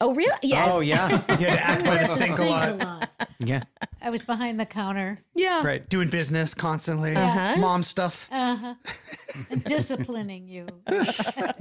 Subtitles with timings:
[0.00, 0.36] Oh, really?
[0.42, 0.68] Yes.
[0.70, 1.08] Oh, yeah.
[1.38, 2.78] You had to act by the I was at sink a lot.
[2.78, 3.10] lot.
[3.38, 3.62] Yeah.
[4.00, 5.62] I was behind the counter, Yeah.
[5.66, 5.88] Right.
[5.88, 7.14] Doing business constantly.
[7.16, 7.56] Uh-huh.
[7.58, 8.28] Mom stuff.
[8.30, 8.74] uh-huh,
[9.64, 11.06] disciplining you in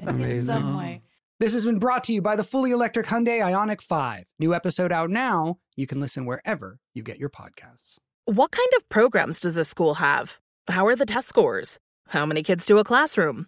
[0.07, 0.45] Amazing.
[0.45, 1.01] some way.
[1.39, 4.33] This has been brought to you by the fully electric Hyundai Ioniq 5.
[4.39, 5.57] New episode out now.
[5.75, 7.97] You can listen wherever you get your podcasts.
[8.25, 10.39] What kind of programs does this school have?
[10.67, 11.77] How are the test scores?
[12.07, 13.47] How many kids do a classroom?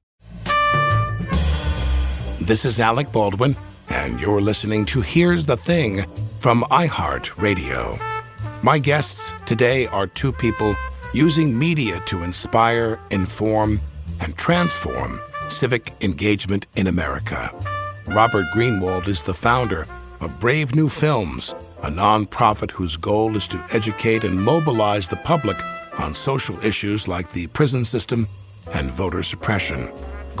[2.51, 3.55] This is Alec Baldwin,
[3.87, 6.03] and you're listening to Here's the Thing
[6.41, 7.97] from iHeartRadio.
[8.61, 10.75] My guests today are two people
[11.13, 13.79] using media to inspire, inform,
[14.19, 17.55] and transform civic engagement in America.
[18.07, 19.87] Robert Greenwald is the founder
[20.19, 25.55] of Brave New Films, a nonprofit whose goal is to educate and mobilize the public
[25.99, 28.27] on social issues like the prison system
[28.73, 29.89] and voter suppression.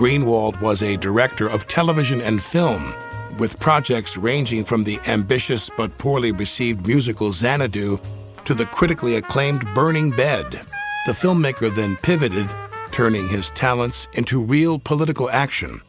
[0.01, 2.95] Greenwald was a director of television and film,
[3.37, 7.99] with projects ranging from the ambitious but poorly received musical Xanadu
[8.45, 10.65] to the critically acclaimed Burning Bed.
[11.05, 12.49] The filmmaker then pivoted,
[12.89, 15.79] turning his talents into real political action.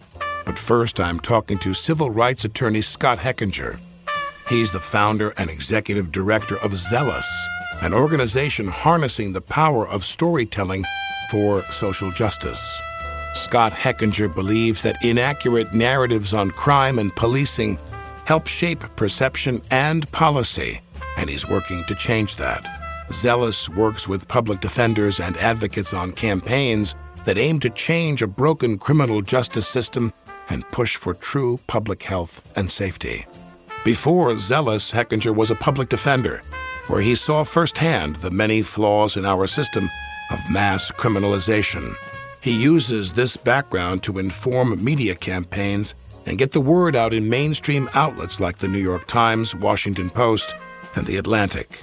[0.45, 3.79] But first, I'm talking to civil rights attorney Scott Hechinger.
[4.47, 7.49] He's the founder and executive director of Zealous,
[7.81, 10.85] an organization harnessing the power of storytelling
[11.31, 12.79] for social justice.
[13.35, 17.79] Scott Hechinger believes that inaccurate narratives on crime and policing
[18.25, 20.81] help shape perception and policy,
[21.17, 22.79] and he's working to change that.
[23.11, 26.95] Zealous works with public defenders and advocates on campaigns
[27.25, 30.13] that aim to change a broken criminal justice system
[30.49, 33.27] and push for true public health and safety.
[33.85, 36.43] Before Zealous, Hechinger was a public defender,
[36.87, 39.91] where he saw firsthand the many flaws in our system
[40.31, 41.97] of mass criminalization.
[42.43, 45.95] He uses this background to inform media campaigns
[46.27, 50.57] and get the word out in mainstream outlets like the New York Times, Washington Post,
[50.97, 51.79] and The Atlantic.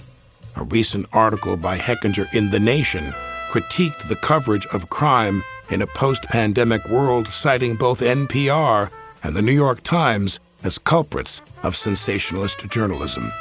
[0.58, 3.14] A recent article by Hechinger in The Nation
[3.50, 8.92] critiqued the coverage of crime in a post pandemic world, citing both NPR
[9.24, 13.32] and the New York Times as culprits of sensationalist journalism.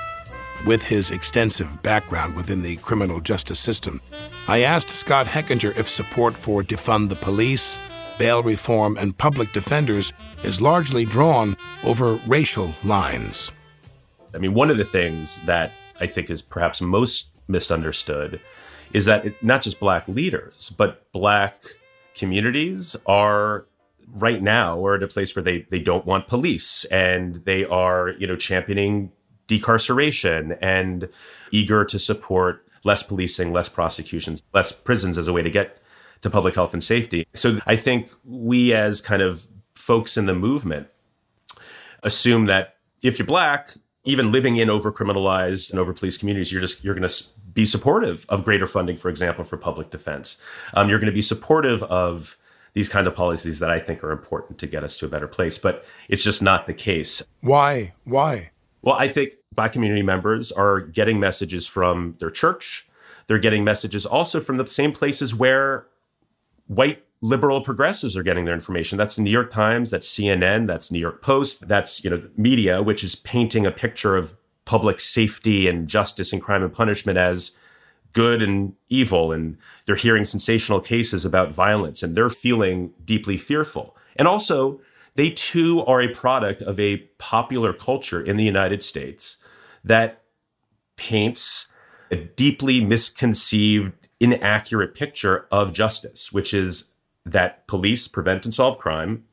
[0.67, 4.01] With his extensive background within the criminal justice system,
[4.49, 7.79] I asked Scott Hechinger if support for defund the police,
[8.19, 13.53] bail reform, and public defenders is largely drawn over racial lines.
[14.35, 18.41] I mean, one of the things that I think is perhaps most misunderstood
[18.93, 21.63] is that it, not just black leaders, but black
[22.15, 23.67] communities are
[24.17, 28.15] right now are at a place where they they don't want police and they are
[28.19, 29.13] you know championing
[29.49, 31.09] decarceration and
[31.51, 35.79] eager to support less policing, less prosecutions, less prisons as a way to get
[36.21, 37.27] to public health and safety.
[37.35, 40.89] So I think we as kind of folks in the movement
[42.03, 43.71] assume that if you're black,
[44.05, 48.45] even living in overcriminalized and overpoliced communities, you're just you're going to be supportive of
[48.45, 50.39] greater funding, for example, for public defense.
[50.75, 52.37] Um, you're going to be supportive of
[52.73, 55.29] these kind of policies that I think are important to get us to a better
[55.29, 55.59] place.
[55.59, 57.23] But it's just not the case.
[57.41, 57.95] Why?
[58.05, 58.51] Why?
[58.89, 62.89] Well, I think Black community members are getting messages from their church.
[63.27, 65.87] They're getting messages also from the same places where
[66.69, 68.97] white liberal progressives are getting their information.
[68.97, 72.83] That's the New York Times, that's CNN, that's New York Post, that's you know media,
[72.83, 77.55] which is painting a picture of public safety and justice and crime and punishment as
[78.15, 83.95] good and evil, and they're hearing sensational cases about violence, and they're feeling deeply fearful.
[84.17, 84.81] And also,
[85.19, 89.37] they too are a product of a popular culture in the United States
[89.83, 90.23] that
[90.95, 91.67] paints
[92.13, 96.91] a deeply misconceived, inaccurate picture of justice, which is
[97.27, 99.25] that police prevent and solve crime,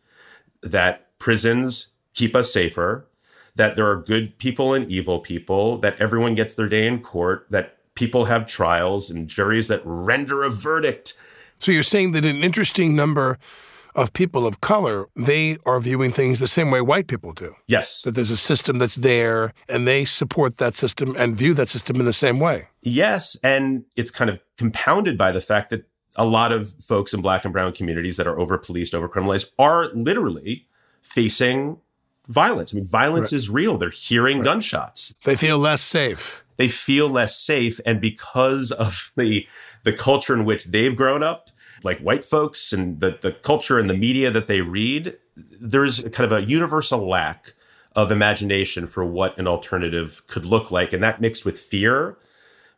[0.64, 3.08] that prisons keep us safer,
[3.54, 7.46] that there are good people and evil people, that everyone gets their day in court,
[7.52, 11.14] that people have trials and juries that render a verdict.
[11.60, 13.38] So you're saying that an interesting number
[13.96, 17.56] of people of color, they are viewing things the same way white people do.
[17.68, 18.02] Yes.
[18.02, 22.00] That there's a system that's there and they support that system and view that system
[22.00, 22.68] in the same way.
[22.82, 23.38] Yes.
[23.42, 25.88] And it's kind of compounded by the fact that
[26.18, 29.52] a lot of folks in black and brown communities that are over policed, over criminalized
[29.58, 30.68] are literally
[31.02, 31.78] facing
[32.28, 32.74] violence.
[32.74, 33.38] I mean, violence Right.
[33.38, 33.78] is real.
[33.78, 35.14] They're hearing gunshots.
[35.24, 36.44] They feel less safe.
[36.58, 37.80] They feel less safe.
[37.86, 39.48] And because of the
[39.84, 41.52] the culture in which they've grown up,
[41.86, 46.32] like white folks and the, the culture and the media that they read, there's kind
[46.32, 47.54] of a universal lack
[47.96, 50.92] of imagination for what an alternative could look like.
[50.92, 52.18] And that mixed with fear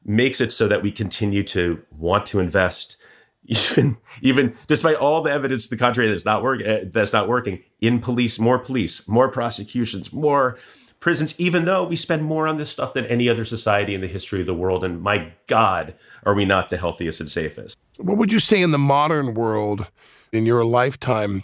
[0.06, 2.98] makes it so that we continue to want to invest
[3.45, 7.30] even even despite all the evidence to the contrary that's not work uh, that's not
[7.30, 10.57] working in police more police more prosecutions more
[11.00, 14.07] prisons even though we spend more on this stuff than any other society in the
[14.07, 15.94] history of the world and my god
[16.24, 19.88] are we not the healthiest and safest What would you say in the modern world,
[20.32, 21.44] in your lifetime?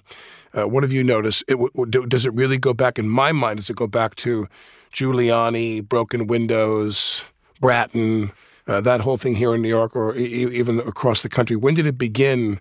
[0.54, 1.44] Uh, what have you noticed?
[1.48, 3.00] It, w- do- does it really go back?
[3.00, 4.48] In my mind, does it go back to
[4.94, 7.24] Giuliani, broken windows,
[7.60, 8.32] Bratton,
[8.68, 11.56] uh, that whole thing here in New York, or e- even across the country?
[11.56, 12.60] When did it begin?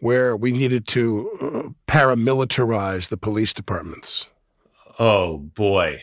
[0.00, 4.26] Where we needed to uh, paramilitarize the police departments?
[5.00, 6.00] oh boy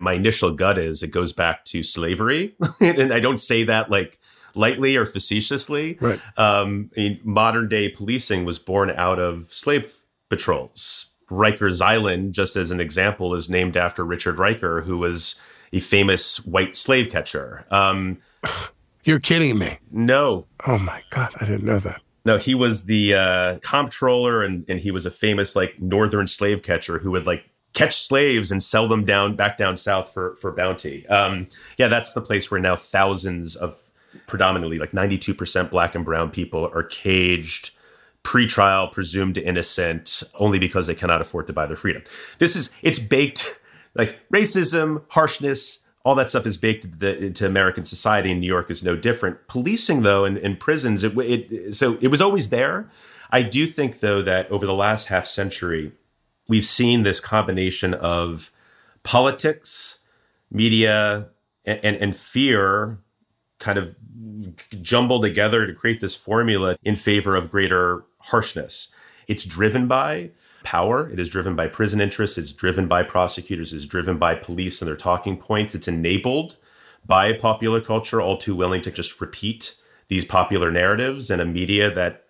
[0.00, 4.18] my initial gut is it goes back to slavery and i don't say that like
[4.56, 6.20] lightly or facetiously Right.
[6.36, 6.90] um,
[7.22, 9.94] modern day policing was born out of slave
[10.28, 11.06] patrols.
[11.30, 15.34] Rikers Island, just as an example, is named after Richard Riker, who was
[15.72, 17.64] a famous white slave catcher.
[17.70, 18.18] Um,
[19.04, 19.78] You're kidding me.
[19.90, 22.00] no, Oh my God, I didn't know that.
[22.24, 26.62] no, he was the uh, comptroller, and and he was a famous like northern slave
[26.62, 30.50] catcher who would like catch slaves and sell them down back down south for for
[30.52, 31.06] bounty.
[31.08, 31.46] Um,
[31.78, 33.85] yeah, that's the place where now thousands of
[34.26, 37.70] predominantly like ninety two percent black and brown people are caged.
[38.22, 42.02] Pre-trial, presumed innocent, only because they cannot afford to buy their freedom.
[42.38, 43.56] This is it's baked
[43.94, 48.46] like racism, harshness, all that stuff is baked into, the, into American society, and New
[48.48, 49.46] York is no different.
[49.46, 52.88] Policing, though, in, in prisons, it, it so it was always there.
[53.30, 55.92] I do think, though, that over the last half century,
[56.48, 58.50] we've seen this combination of
[59.04, 59.98] politics,
[60.50, 61.28] media,
[61.64, 62.98] and, and, and fear
[63.58, 63.94] kind of
[64.82, 68.88] jumble together to create this formula in favor of greater harshness.
[69.26, 70.30] It's driven by
[70.62, 74.80] power, it is driven by prison interests, it's driven by prosecutors, it's driven by police
[74.82, 76.56] and their talking points, it's enabled
[77.06, 79.76] by popular culture, all too willing to just repeat
[80.08, 82.24] these popular narratives and a media that,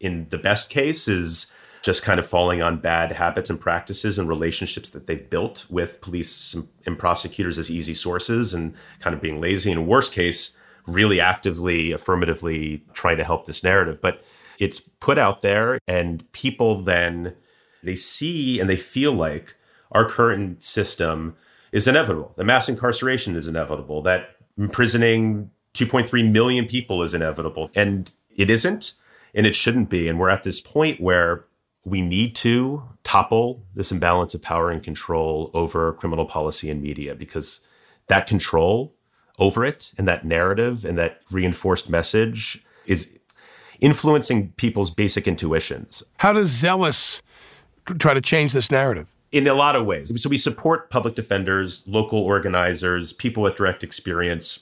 [0.00, 1.50] in the best case, is
[1.82, 6.00] just kind of falling on bad habits and practices and relationships that they've built with
[6.00, 9.70] police and, prosecutors as easy sources and kind of being lazy.
[9.70, 10.52] In worst case,
[10.86, 14.00] really actively, affirmatively trying to help this narrative.
[14.00, 14.22] But
[14.58, 17.34] it's put out there, and people then
[17.82, 19.56] they see and they feel like
[19.92, 21.36] our current system
[21.72, 22.32] is inevitable.
[22.36, 24.02] The mass incarceration is inevitable.
[24.02, 27.70] That imprisoning 2.3 million people is inevitable.
[27.74, 28.94] And it isn't,
[29.34, 30.08] and it shouldn't be.
[30.08, 31.44] And we're at this point where
[31.84, 37.14] we need to topple this imbalance of power and control over criminal policy and media
[37.14, 37.60] because
[38.08, 38.95] that control
[39.38, 43.10] over it and that narrative and that reinforced message is
[43.80, 47.22] influencing people's basic intuitions How does Zealous
[47.98, 49.12] try to change this narrative?
[49.32, 50.12] in a lot of ways.
[50.22, 54.60] So we support public defenders, local organizers, people with direct experience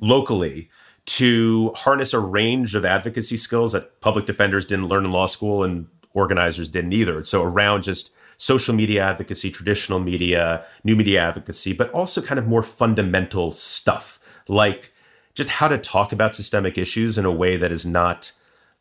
[0.00, 0.70] locally
[1.06, 5.62] to harness a range of advocacy skills that public defenders didn't learn in law school
[5.62, 7.22] and organizers didn't either.
[7.22, 12.46] So around just social media advocacy, traditional media, new media advocacy, but also kind of
[12.46, 14.92] more fundamental stuff like
[15.34, 18.32] just how to talk about systemic issues in a way that is not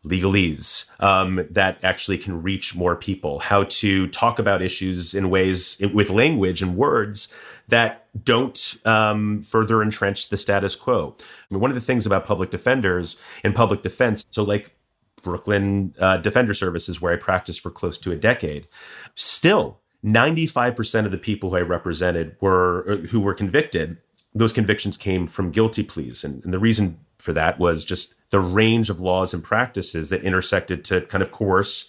[0.06, 5.80] legalese um, that actually can reach more people, how to talk about issues in ways
[5.94, 7.34] with language and words
[7.70, 11.16] that don't um, further entrench the status quo.
[11.20, 14.76] I mean, one of the things about public defenders and public defense, so like
[15.24, 18.68] Brooklyn uh, Defender Services, where I practiced for close to a decade,
[19.15, 23.98] still 95% of the people who I represented were uh, who were convicted
[24.36, 26.24] those convictions came from guilty pleas.
[26.24, 30.24] And, and the reason for that was just the range of laws and practices that
[30.24, 31.88] intersected to kind of coerce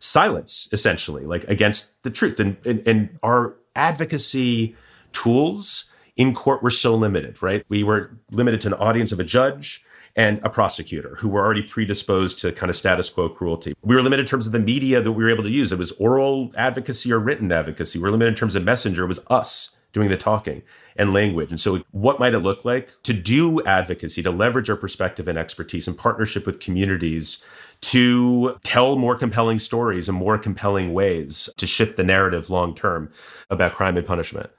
[0.00, 2.40] silence, essentially, like against the truth.
[2.40, 4.74] And, and, and our advocacy
[5.12, 5.86] tools
[6.16, 7.64] in court were so limited, right?
[7.68, 9.84] We were limited to an audience of a judge
[10.16, 13.74] and a prosecutor who were already predisposed to kind of status quo cruelty.
[13.82, 15.72] We were limited in terms of the media that we were able to use.
[15.72, 17.98] It was oral advocacy or written advocacy.
[17.98, 19.04] We were limited in terms of messenger.
[19.04, 20.62] It was us doing the talking
[20.96, 21.50] and language.
[21.50, 25.38] And so, what might it look like to do advocacy, to leverage our perspective and
[25.38, 27.42] expertise in partnership with communities
[27.80, 33.10] to tell more compelling stories in more compelling ways to shift the narrative long term
[33.48, 34.50] about crime and punishment?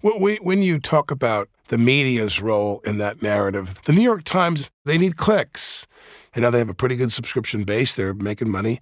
[0.00, 4.96] When you talk about the media's role in that narrative, the New York Times, they
[4.96, 5.86] need clicks.
[6.34, 8.80] You know, they have a pretty good subscription base, they're making money.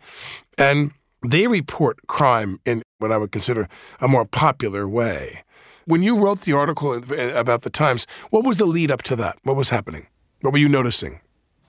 [0.58, 0.92] And
[1.26, 3.68] they report crime in what I would consider
[4.00, 5.42] a more popular way.
[5.86, 7.02] When you wrote the article
[7.34, 9.38] about the Times, what was the lead up to that?
[9.42, 10.08] What was happening?
[10.42, 11.20] What were you noticing?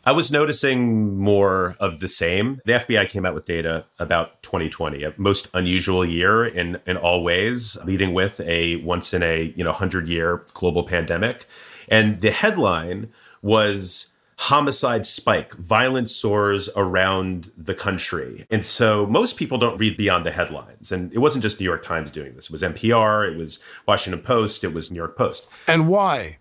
[0.08, 2.62] I was noticing more of the same.
[2.64, 7.26] The FBI came out with data about 2020, a most unusual year in in all
[7.26, 11.46] ways, leading with a once in a, you know, 100-year global pandemic.
[11.90, 13.12] And the headline
[13.42, 18.46] was homicide spike, violence soars around the country.
[18.50, 20.90] And so most people don't read beyond the headlines.
[20.90, 22.46] And it wasn't just New York Times doing this.
[22.46, 25.50] It was NPR, it was Washington Post, it was New York Post.
[25.68, 26.38] And why?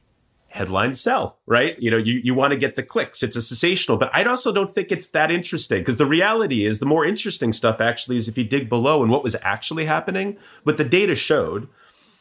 [0.48, 1.78] Headlines sell, right?
[1.78, 3.22] You know, you, you want to get the clicks.
[3.22, 6.78] It's a sensational, but I also don't think it's that interesting because the reality is
[6.78, 10.36] the more interesting stuff actually is if you dig below and what was actually happening.
[10.62, 11.68] What the data showed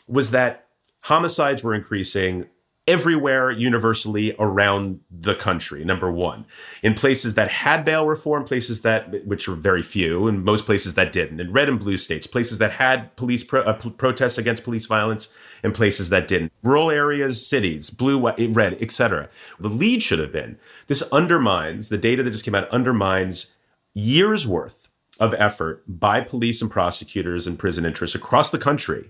[0.08, 0.67] was that
[1.01, 2.48] homicides were increasing
[2.88, 6.46] everywhere universally around the country number one.
[6.84, 10.94] In places that had bail reform places that which were very few and most places
[10.96, 11.39] that didn't.
[11.39, 15.34] In red and blue states places that had police pro, uh, protests against police violence
[15.63, 16.51] and places that didn't.
[16.63, 21.98] Rural areas cities blue white, red etc the lead should have been this undermines the
[21.98, 23.51] data that just came out undermines
[23.94, 29.10] years worth of effort by police and prosecutors and prison interests across the country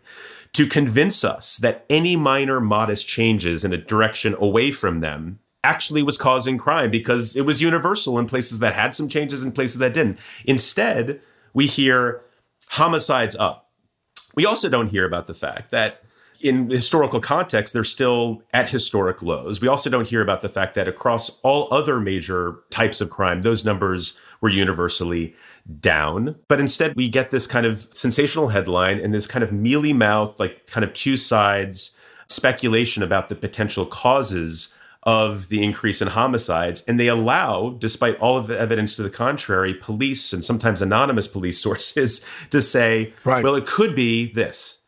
[0.54, 6.04] to convince us that any minor modest changes in a direction away from them actually
[6.04, 9.80] was causing crime because it was universal in places that had some changes and places
[9.80, 10.20] that didn't.
[10.46, 11.20] Instead,
[11.54, 12.22] we hear
[12.70, 13.70] homicides up.
[14.36, 16.04] We also don't hear about the fact that
[16.46, 19.60] in historical context, they're still at historic lows.
[19.60, 23.42] We also don't hear about the fact that across all other major types of crime,
[23.42, 25.36] those numbers were universally
[25.80, 26.36] down.
[26.48, 30.40] But instead, we get this kind of sensational headline and this kind of mealy mouth,
[30.40, 31.94] like kind of two sides
[32.28, 34.74] speculation about the potential causes
[35.04, 36.82] of the increase in homicides.
[36.88, 41.28] And they allow, despite all of the evidence to the contrary, police and sometimes anonymous
[41.28, 43.44] police sources to say, right.
[43.44, 44.80] well, it could be this.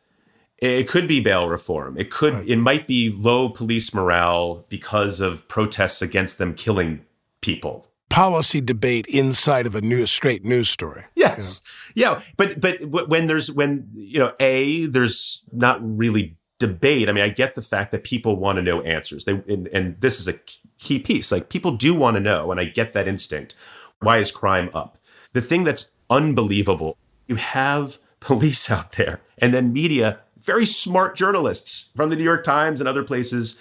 [0.58, 1.96] It could be bail reform.
[1.96, 2.48] It could, right.
[2.48, 7.04] it might be low police morale because of protests against them killing
[7.40, 11.04] people policy debate inside of a news straight news story.
[11.14, 11.62] Yes.
[11.94, 12.12] You know?
[12.12, 17.08] Yeah, but but when there's when you know a there's not really debate.
[17.08, 19.24] I mean, I get the fact that people want to know answers.
[19.24, 20.34] They and, and this is a
[20.78, 21.30] key piece.
[21.30, 23.54] Like people do want to know and I get that instinct.
[24.00, 24.98] Why is crime up?
[25.32, 26.96] The thing that's unbelievable,
[27.26, 32.42] you have police out there and then media, very smart journalists from the New York
[32.42, 33.56] Times and other places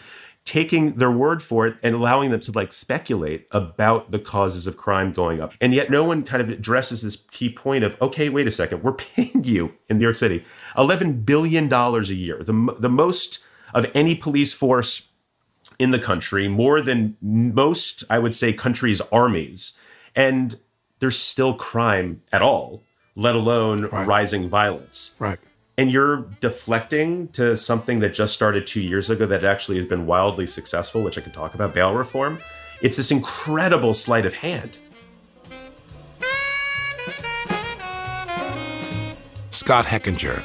[0.45, 4.77] taking their word for it and allowing them to like speculate about the causes of
[4.77, 5.53] crime going up.
[5.59, 8.83] And yet no one kind of addresses this key point of, okay, wait a second,
[8.83, 10.45] we're paying you in New York City
[10.77, 13.39] $11 billion a year, the, the most
[13.73, 15.01] of any police force
[15.77, 19.73] in the country, more than most, I would say, countries' armies.
[20.15, 20.55] And
[20.99, 22.81] there's still crime at all,
[23.17, 24.07] let alone right.
[24.07, 25.13] rising violence.
[25.19, 25.39] Right
[25.77, 30.07] and you're deflecting to something that just started two years ago that actually has been
[30.07, 32.39] wildly successful, which I can talk about bail reform.
[32.81, 34.79] It's this incredible sleight of hand.
[39.51, 40.43] Scott Hechinger.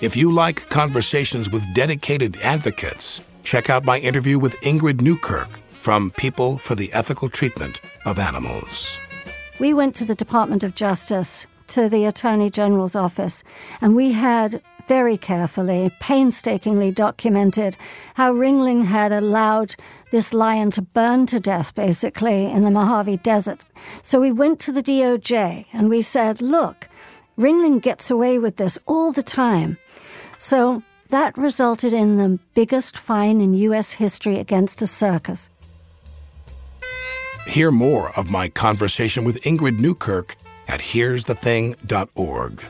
[0.00, 6.10] If you like conversations with dedicated advocates, check out my interview with Ingrid Newkirk from
[6.12, 8.98] People for the Ethical Treatment of Animals.
[9.58, 13.42] We went to the Department of Justice to the Attorney General's office,
[13.80, 17.76] and we had very carefully, painstakingly documented
[18.14, 19.74] how Ringling had allowed
[20.10, 23.64] this lion to burn to death, basically, in the Mojave Desert.
[24.02, 26.88] So we went to the DOJ and we said, look,
[27.38, 29.78] Ringling gets away with this all the time.
[30.36, 33.92] So that resulted in the biggest fine in U.S.
[33.92, 35.50] history against a circus.
[37.46, 40.36] Hear more of my conversation with Ingrid Newkirk
[40.68, 42.64] at here'sthething.org.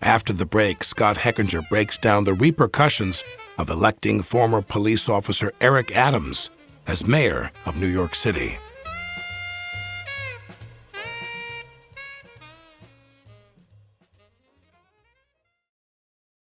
[0.00, 3.24] After the break, Scott Hechinger breaks down the repercussions
[3.58, 6.50] of electing former police officer Eric Adams
[6.86, 8.58] as mayor of New York City.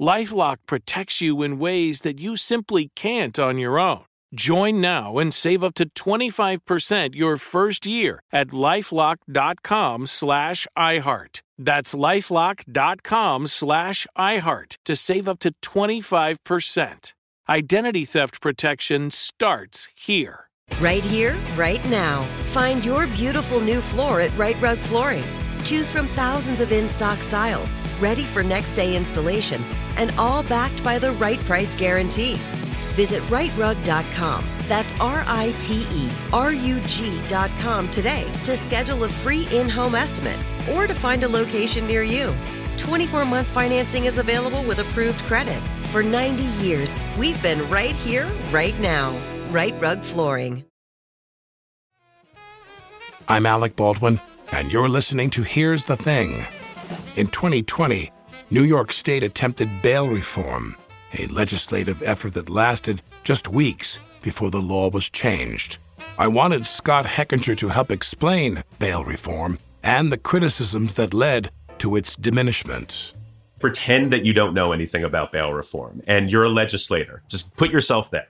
[0.00, 4.04] Lifelock protects you in ways that you simply can't on your own.
[4.34, 11.40] Join now and save up to 25% your first year at lifelock.com slash iHeart.
[11.56, 17.12] That's lifelock.com slash iHeart to save up to 25%.
[17.48, 20.50] Identity theft protection starts here.
[20.80, 22.24] Right here, right now.
[22.52, 25.24] Find your beautiful new floor at Rite Rug Flooring.
[25.64, 29.62] Choose from thousands of in stock styles, ready for next day installation,
[29.96, 32.34] and all backed by the right price guarantee.
[32.94, 34.44] Visit riterug.com.
[34.68, 39.94] That's R I T E R U G.com today to schedule a free in home
[39.94, 40.38] estimate
[40.72, 42.34] or to find a location near you.
[42.78, 45.60] 24 month financing is available with approved credit.
[45.90, 49.16] For 90 years, we've been right here, right now.
[49.50, 50.64] Rite Rug Flooring.
[53.28, 54.20] I'm Alec Baldwin,
[54.52, 56.46] and you're listening to Here's the Thing.
[57.16, 58.12] In 2020,
[58.50, 60.76] New York State attempted bail reform,
[61.18, 65.78] a legislative effort that lasted just weeks before the law was changed.
[66.18, 71.96] I wanted Scott Hechinger to help explain bail reform and the criticisms that led to
[71.96, 73.14] its diminishment.
[73.58, 77.22] Pretend that you don't know anything about bail reform and you're a legislator.
[77.28, 78.28] Just put yourself there.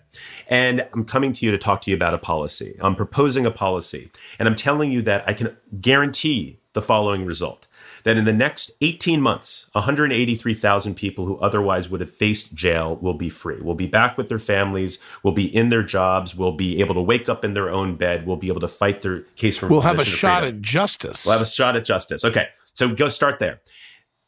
[0.48, 2.76] And I'm coming to you to talk to you about a policy.
[2.80, 4.10] I'm proposing a policy.
[4.38, 7.66] And I'm telling you that I can guarantee the following result
[8.04, 13.14] that in the next 18 months, 183,000 people who otherwise would have faced jail will
[13.14, 16.78] be free, will be back with their families, will be in their jobs, will be
[16.78, 19.58] able to wake up in their own bed, will be able to fight their case
[19.58, 21.26] from We'll have a shot at justice.
[21.26, 22.24] We'll have a shot at justice.
[22.24, 23.60] Okay, so go start there.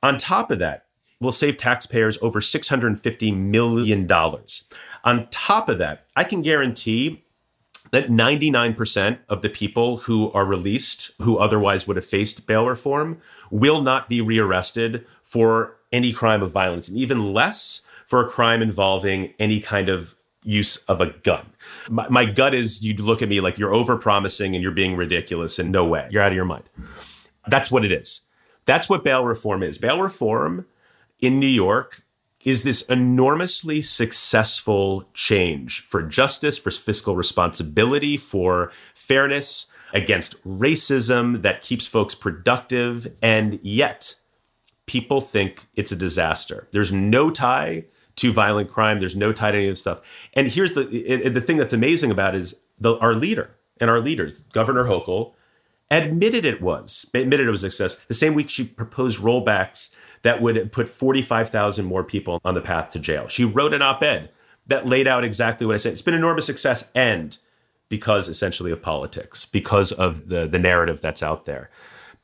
[0.03, 0.87] On top of that,
[1.21, 4.11] we'll save taxpayers over $650 million.
[5.05, 7.25] On top of that, I can guarantee
[7.91, 13.21] that 99% of the people who are released who otherwise would have faced bail reform
[13.51, 18.61] will not be rearrested for any crime of violence, and even less for a crime
[18.63, 21.47] involving any kind of use of a gun.
[21.89, 24.97] My, my gut is you look at me like you're over promising and you're being
[24.97, 26.65] ridiculous, and no way, you're out of your mind.
[27.47, 28.23] That's what it is.
[28.67, 29.79] That's what bail reform is.
[29.79, 30.67] Bail reform
[31.21, 32.03] in New York
[32.45, 41.63] is this enormously successful change for justice, for fiscal responsibility, for fairness, against racism that
[41.63, 43.09] keeps folks productive.
[43.23, 44.17] And yet,
[44.87, 46.69] people think it's a disaster.
[46.73, 47.85] There's no tie
[48.17, 48.99] to violent crime.
[48.99, 50.01] There's no tie to any of this stuff.
[50.35, 50.85] And here's the
[51.29, 53.51] the thing that's amazing about it is the, our leader
[53.81, 55.35] and our leaders, Governor Hochul,
[55.91, 58.01] admitted it was admitted it was a success.
[58.09, 62.91] The same week she proposed rollbacks that would put 45,000 more people on the path
[62.91, 63.29] to jail.
[63.29, 64.31] She wrote an op-ed
[64.67, 65.93] that laid out exactly what I said.
[65.93, 67.37] It's been enormous success and
[67.89, 71.71] because essentially of politics, because of the the narrative that's out there.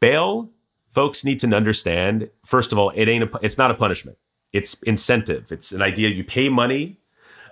[0.00, 0.50] Bail
[0.90, 4.18] folks need to understand first of all it ain't a, it's not a punishment.
[4.52, 5.50] It's incentive.
[5.50, 6.98] It's an idea you pay money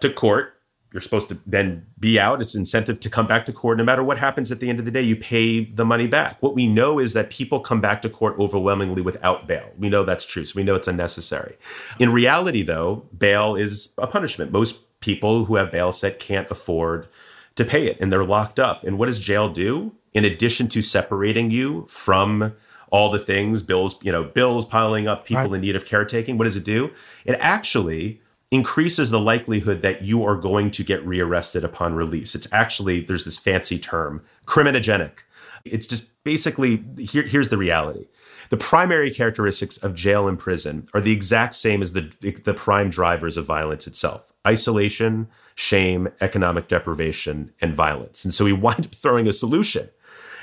[0.01, 0.55] to court
[0.93, 2.43] you're supposed to then be out.
[2.43, 3.79] It's incentive to come back to court.
[3.79, 6.37] No matter what happens at the end of the day, you pay the money back.
[6.41, 9.71] What we know is that people come back to court overwhelmingly without bail.
[9.79, 10.45] We know that's true.
[10.45, 11.57] So we know it's unnecessary.
[11.99, 14.53] In reality, though, bail is a punishment.
[14.53, 17.09] Most people who have bail set can't afford
[17.57, 18.85] to pay it and they're locked up.
[18.85, 19.93] And what does jail do?
[20.15, 22.53] in addition to separating you from
[22.91, 25.55] all the things, bills, you know, bills piling up, people Right.
[25.55, 26.91] in need of caretaking, what does it do?
[27.25, 28.21] It actually
[28.53, 32.35] increases the likelihood that you are going to get rearrested upon release.
[32.35, 35.21] It's actually, there's this fancy term, criminogenic.
[35.65, 38.09] It's just basically, here, here's the reality.
[38.51, 42.13] The primary characteristics of jail and prison are the exact same as the,
[42.45, 48.25] the prime drivers of violence itself isolation, shame, economic deprivation, and violence.
[48.25, 49.89] And so we wind up throwing a solution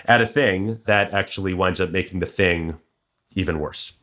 [0.05, 2.79] at a thing that actually winds up making the thing
[3.35, 3.93] even worse.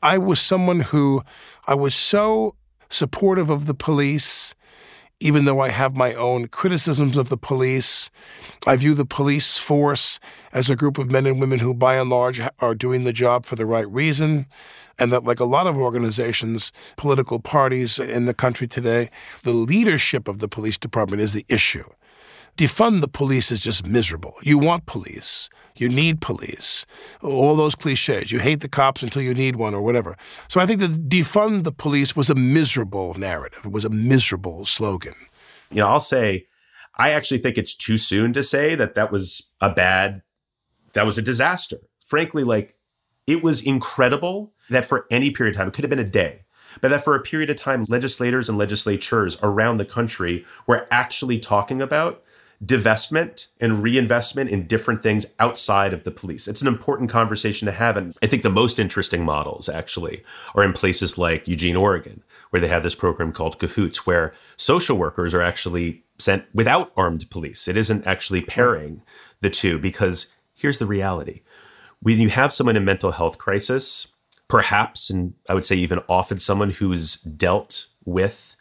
[0.00, 1.22] I was someone who
[1.66, 2.54] I was so
[2.90, 4.54] supportive of the police,
[5.20, 8.10] even though I have my own criticisms of the police.
[8.66, 10.20] I view the police force
[10.52, 13.44] as a group of men and women who, by and large, are doing the job
[13.44, 14.46] for the right reason.
[14.98, 19.10] And that, like a lot of organizations, political parties in the country today,
[19.44, 21.88] the leadership of the police department is the issue.
[22.56, 24.34] Defund the police is just miserable.
[24.42, 25.48] You want police.
[25.80, 26.84] You need police.
[27.22, 28.32] All those cliches.
[28.32, 30.16] You hate the cops until you need one or whatever.
[30.48, 33.60] So I think that defund the police was a miserable narrative.
[33.64, 35.14] It was a miserable slogan.
[35.70, 36.46] You know, I'll say,
[36.96, 40.22] I actually think it's too soon to say that that was a bad,
[40.94, 41.78] that was a disaster.
[42.04, 42.76] Frankly, like
[43.26, 46.44] it was incredible that for any period of time, it could have been a day,
[46.80, 51.38] but that for a period of time, legislators and legislatures around the country were actually
[51.38, 52.22] talking about
[52.64, 56.48] divestment and reinvestment in different things outside of the police.
[56.48, 57.96] It's an important conversation to have.
[57.96, 62.60] And I think the most interesting models actually are in places like Eugene, Oregon, where
[62.60, 67.68] they have this program called Cahoots, where social workers are actually sent without armed police.
[67.68, 69.02] It isn't actually pairing
[69.40, 71.42] the two because here's the reality.
[72.00, 74.08] When you have someone in mental health crisis,
[74.48, 78.56] perhaps, and I would say even often someone who's dealt with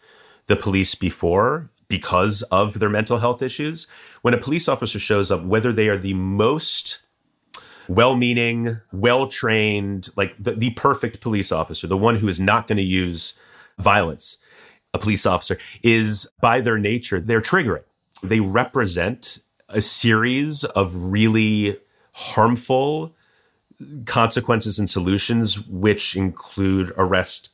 [0.45, 3.87] the police before because of their mental health issues.
[4.21, 6.99] When a police officer shows up, whether they are the most
[7.87, 12.67] well meaning, well trained, like the, the perfect police officer, the one who is not
[12.67, 13.35] going to use
[13.77, 14.37] violence,
[14.93, 17.83] a police officer, is by their nature, they're triggering.
[18.21, 21.77] They represent a series of really
[22.13, 23.15] harmful
[24.05, 27.51] consequences and solutions, which include arrest,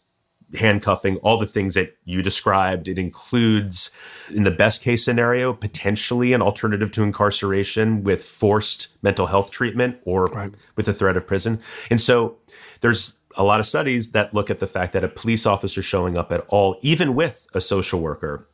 [0.55, 2.87] handcuffing, all the things that you described.
[2.87, 3.91] It includes,
[4.29, 9.97] in the best case scenario, potentially an alternative to incarceration with forced mental health treatment
[10.05, 11.59] or with the threat of prison.
[11.89, 12.37] And so
[12.81, 16.17] there's a lot of studies that look at the fact that a police officer showing
[16.17, 18.47] up at all, even with a social worker,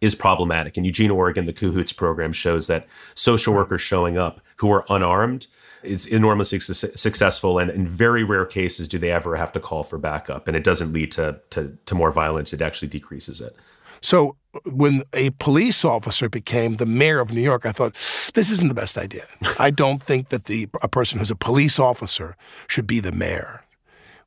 [0.00, 0.76] is problematic.
[0.76, 5.46] In Eugene, Oregon, the Cahoots program shows that social workers showing up who are unarmed
[5.86, 9.82] is enormously su- successful, and in very rare cases do they ever have to call
[9.82, 10.48] for backup.
[10.48, 13.56] And it doesn't lead to to, to more violence; it actually decreases it.
[14.00, 17.94] So when a police officer became the mayor of New York, I thought
[18.34, 19.26] this isn't the best idea.
[19.58, 23.64] I don't think that the a person who's a police officer should be the mayor.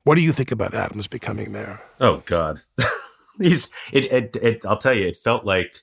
[0.03, 1.81] What do you think about Adams becoming mayor?
[1.99, 2.61] Oh God,
[3.39, 4.35] he's it, it.
[4.41, 5.81] It I'll tell you, it felt like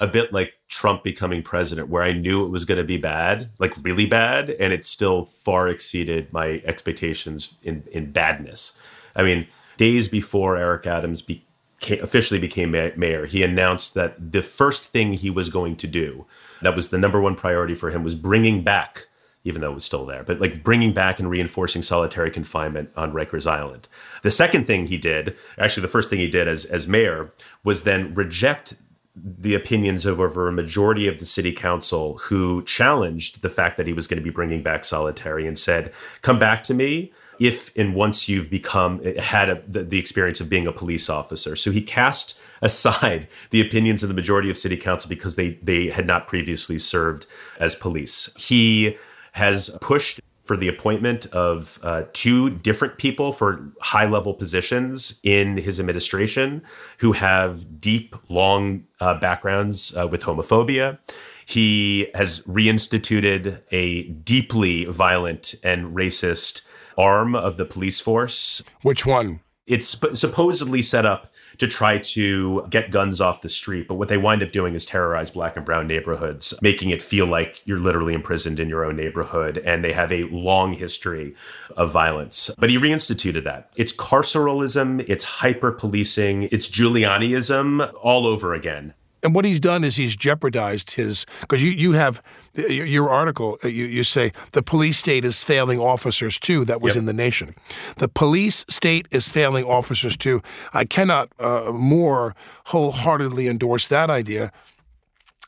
[0.00, 3.50] a bit like Trump becoming president, where I knew it was going to be bad,
[3.58, 8.74] like really bad, and it still far exceeded my expectations in in badness.
[9.16, 14.86] I mean, days before Eric Adams became, officially became mayor, he announced that the first
[14.86, 16.26] thing he was going to do,
[16.62, 19.06] that was the number one priority for him, was bringing back.
[19.44, 23.12] Even though it was still there, but like bringing back and reinforcing solitary confinement on
[23.12, 23.88] Rikers Island.
[24.22, 27.32] The second thing he did, actually, the first thing he did as as mayor,
[27.64, 28.74] was then reject
[29.22, 33.86] the opinions of over a majority of the city council who challenged the fact that
[33.86, 37.70] he was going to be bringing back solitary and said, "Come back to me." If
[37.76, 41.70] and once you've become had a, the, the experience of being a police officer, so
[41.70, 46.06] he cast aside the opinions of the majority of city council because they they had
[46.06, 47.26] not previously served
[47.60, 48.30] as police.
[48.36, 48.96] He
[49.32, 55.58] has pushed for the appointment of uh, two different people for high level positions in
[55.58, 56.62] his administration
[56.98, 60.98] who have deep, long uh, backgrounds uh, with homophobia.
[61.44, 66.62] He has reinstituted a deeply violent and racist
[66.96, 68.62] arm of the police force.
[68.80, 69.40] Which one?
[69.68, 73.88] It's supposedly set up to try to get guns off the street.
[73.88, 77.26] But what they wind up doing is terrorize black and brown neighborhoods, making it feel
[77.26, 79.58] like you're literally imprisoned in your own neighborhood.
[79.58, 81.34] And they have a long history
[81.76, 82.50] of violence.
[82.58, 83.70] But he reinstituted that.
[83.76, 88.94] It's carceralism, it's hyper policing, it's Giulianiism all over again.
[89.22, 92.22] And what he's done is he's jeopardized his because you you have
[92.54, 97.00] your, article you, you say the police state is failing officers too that was Yep.
[97.00, 97.54] in the nation.
[97.96, 100.40] The police state is failing officers too.
[100.72, 102.34] I cannot uh, more
[102.66, 104.50] wholeheartedly endorse that idea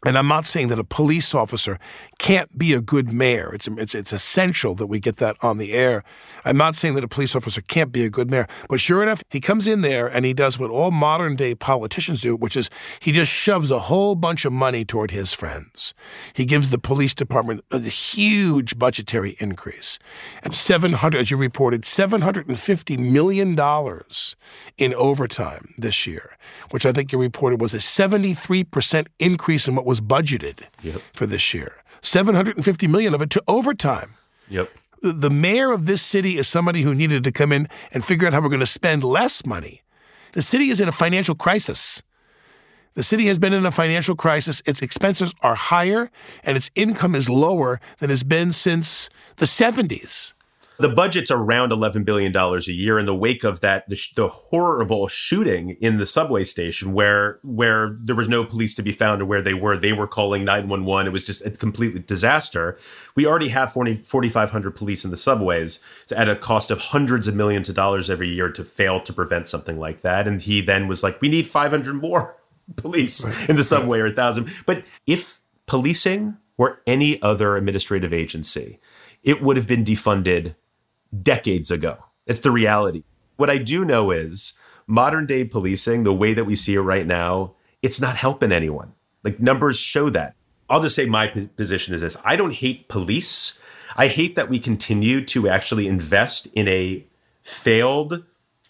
[0.07, 1.79] And I'm not saying that a police officer
[2.19, 3.53] can't be a good mayor.
[3.55, 6.05] It's, it's, it's essential that we get that on the air.
[6.43, 8.49] I'm not saying that a police officer can't be a good mayor.
[8.69, 12.23] But sure enough, he comes in there and he does what all modern day politicians
[12.23, 15.93] do, which is he just shoves a whole bunch of money toward his friends.
[16.33, 19.99] He gives the police department a huge budgetary increase.
[20.43, 23.51] And 700, as you reported, $750 million
[24.79, 26.39] in overtime this year,
[26.71, 31.03] which I think you reported was a 73% increase in what was budgeted Yep.
[31.19, 31.73] for this year.
[32.01, 34.15] 750 million of it to overtime.
[34.49, 34.71] Yep.
[35.03, 38.33] The- mayor of this city is somebody who needed to come in and figure out
[38.35, 39.83] how we're going to spend less money.
[40.33, 42.03] The city is in a financial crisis.
[42.95, 44.63] The city has been in a financial crisis.
[44.67, 46.11] Its expenses are higher
[46.45, 50.35] and its income is lower than has been since the 70s.
[50.81, 54.29] The budget's around $11 billion a year in the wake of that, the, sh- the
[54.29, 59.23] horrible shooting in the subway station where, where there was no police to be found
[59.23, 61.07] or where they were, they were calling 911.
[61.07, 62.79] It was just a complete disaster.
[63.15, 65.81] We already have 40 4,500 police in the subways
[66.15, 69.49] at a cost of hundreds of millions of dollars every year to fail to prevent
[69.49, 70.27] something like that.
[70.27, 72.37] And he then was like, we need 500 more
[72.77, 74.49] police in the subway or a thousand.
[74.67, 78.81] But if policing were any other administrative agency,
[79.23, 80.55] it would have been defunded
[81.23, 81.99] decades ago.
[82.27, 83.05] It's the reality.
[83.37, 84.55] What I do know is
[84.87, 88.93] modern day policing, the way that we see it right now, it's not helping anyone.
[89.25, 90.35] Like numbers show that.
[90.69, 93.55] I'll just say my p- position is this I don't hate police.
[93.97, 97.05] I hate that we continue to actually invest in a
[97.43, 98.25] failed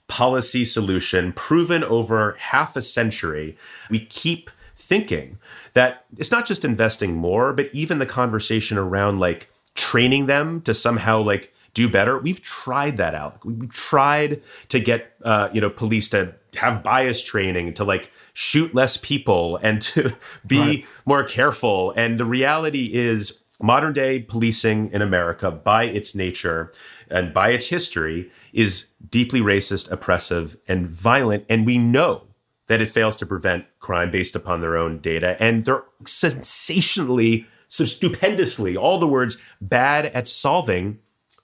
[0.08, 3.56] policy solution proven over half a century.
[3.90, 5.38] We keep thinking
[5.74, 10.74] that it's not just investing more, but even the conversation around like training them to
[10.74, 12.18] somehow like do better.
[12.18, 13.44] We've tried that out.
[13.44, 18.10] We- We've tried to get uh, you know police to have bias training to like
[18.32, 20.14] shoot less people and to
[20.46, 20.84] be Right.
[21.06, 21.92] more careful.
[21.96, 26.72] And the reality is modern day policing in America by its nature
[27.10, 31.44] and by its history is deeply racist, oppressive, and violent.
[31.48, 32.22] And we know
[32.68, 35.36] that it fails to prevent crime based upon their own data.
[35.40, 40.98] And they're sensationally, so stupendously, all the words, bad at solving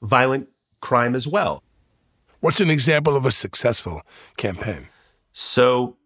[0.07, 0.49] violent
[0.81, 1.63] crime as well.
[2.41, 4.03] What's an example of a successful
[4.37, 4.89] campaign?
[5.33, 5.97] So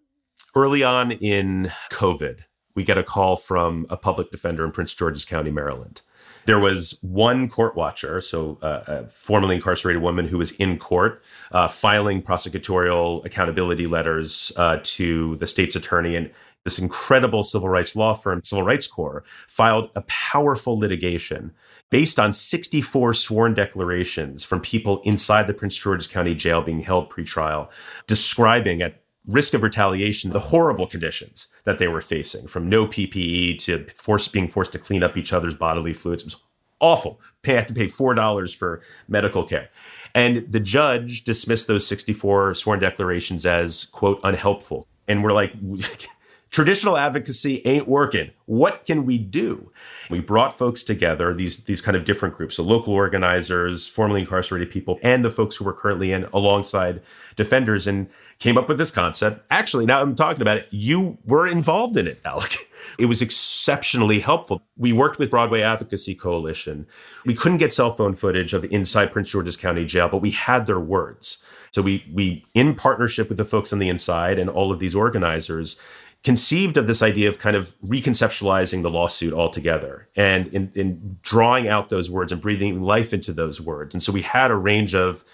[0.54, 2.40] early on in COVID,
[2.74, 6.02] we get a call from a public defender in Prince George's County, Maryland.
[6.46, 11.22] There was one court watcher, so uh, a formerly incarcerated woman who was in court
[11.52, 16.16] uh, filing prosecutorial accountability letters uh, to the state's attorney.
[16.16, 16.30] And
[16.64, 21.52] this incredible civil rights law firm, Civil Rights Corps, filed a powerful litigation
[21.90, 27.10] based on 64 sworn declarations from people inside the Prince George's County Jail being held
[27.10, 27.70] pretrial,
[28.06, 33.58] describing at risk of retaliation the horrible conditions that they were facing, from no PPE
[33.58, 36.22] to force being forced to clean up each other's bodily fluids.
[36.22, 36.36] It was
[36.80, 37.20] awful.
[37.42, 39.70] Pay have to pay four dollars for medical care,
[40.14, 44.86] and the judge dismissed those 64 sworn declarations as quote unhelpful.
[45.08, 45.54] And we're like.
[46.50, 48.30] traditional advocacy ain't working.
[48.46, 49.70] What can we do?
[50.10, 54.70] We brought folks together, these, these kind of different groups, so local organizers, formerly incarcerated
[54.70, 57.00] people, and the folks who were currently in alongside
[57.36, 58.08] defenders, and
[58.38, 59.44] came up with this concept.
[59.50, 62.56] Actually, now I'm talking about it, you were involved in it, Alec.
[62.98, 64.62] It was exceptionally helpful.
[64.76, 66.86] We worked with Broadway Advocacy Coalition.
[67.24, 70.66] We couldn't get cell phone footage of inside Prince George's County Jail, but we had
[70.66, 71.38] their words.
[71.70, 74.94] So we we in partnership with the folks on the inside and all of these
[74.94, 75.76] organizers
[76.22, 81.66] conceived of this idea of kind of reconceptualizing the lawsuit altogether and in, in drawing
[81.66, 83.94] out those words and breathing life into those words.
[83.94, 85.24] And so we had a range of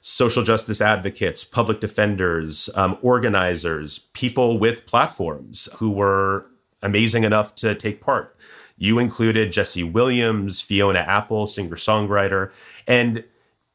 [0.00, 6.46] social justice advocates, public defenders, um, organizers, people with platforms who were
[6.80, 8.36] amazing enough to take part.
[8.78, 12.52] You included Jesse Williams, Fiona Apple, singer songwriter.
[12.86, 13.24] And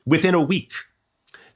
[0.05, 0.71] within a week,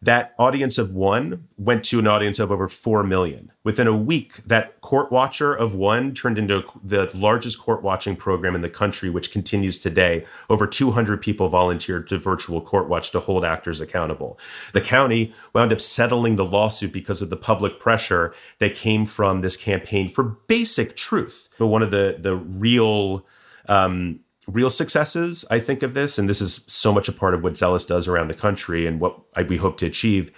[0.06, 3.52] that audience of one went to an audience of over 4 million.
[3.64, 8.54] Within a week, that court watcher of one turned into the largest court watching program
[8.54, 10.24] in the country, which continues today.
[10.48, 14.40] Over 200 people volunteered to virtual court watch to hold actors accountable.
[14.74, 19.42] The county wound up settling the lawsuit because of the public pressure that came from
[19.42, 21.50] this campaign for basic truth.
[21.58, 23.26] But one of the, the real
[23.68, 27.44] um, real successes, I think, of this, and this is so much a part of
[27.44, 30.32] what Zealous does around the country and what I, we hope to achieve,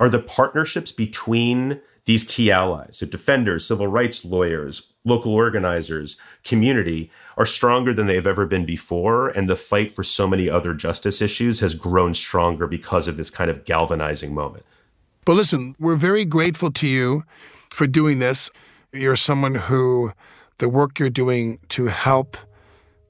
[0.00, 2.96] are the partnerships between these key allies.
[2.96, 9.28] So, defenders, civil rights lawyers, local organizers, community are stronger than they've ever been before.
[9.28, 13.30] And the fight for so many other justice issues has grown stronger because of this
[13.30, 14.64] kind of galvanizing moment.
[15.24, 17.24] But listen, we're very grateful to you
[17.70, 18.50] for doing this.
[18.92, 20.12] You're someone who
[20.58, 22.36] the work you're doing to help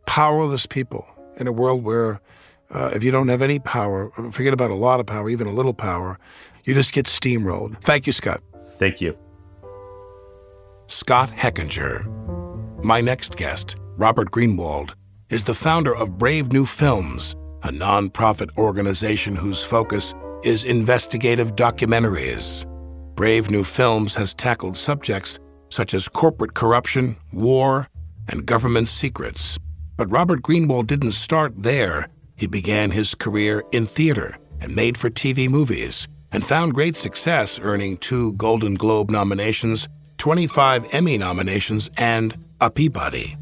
[0.07, 2.21] powerless people in a world where
[2.71, 5.53] uh, if you don't have any power, forget about a lot of power, even a
[5.53, 6.19] little power,
[6.65, 7.81] you just get steamrolled.
[7.83, 8.41] Thank you, Scott.
[8.79, 9.17] Thank you.
[10.87, 12.05] Scott Hechinger.
[12.83, 14.95] My next guest, Robert Greenwald,
[15.31, 22.67] is the founder of Brave New Films, a nonprofit organization whose focus is investigative documentaries.
[23.15, 25.39] Brave New Films has tackled subjects
[25.69, 27.89] such as corporate corruption, war,
[28.29, 29.59] and government secrets.
[30.03, 32.09] But Robert Greenwald didn't start there.
[32.35, 37.61] He began his career in theater and made for TV movies and found great success,
[37.63, 39.89] earning two Golden Globe nominations,
[40.19, 43.37] 25 Emmy nominations, and a Peabody.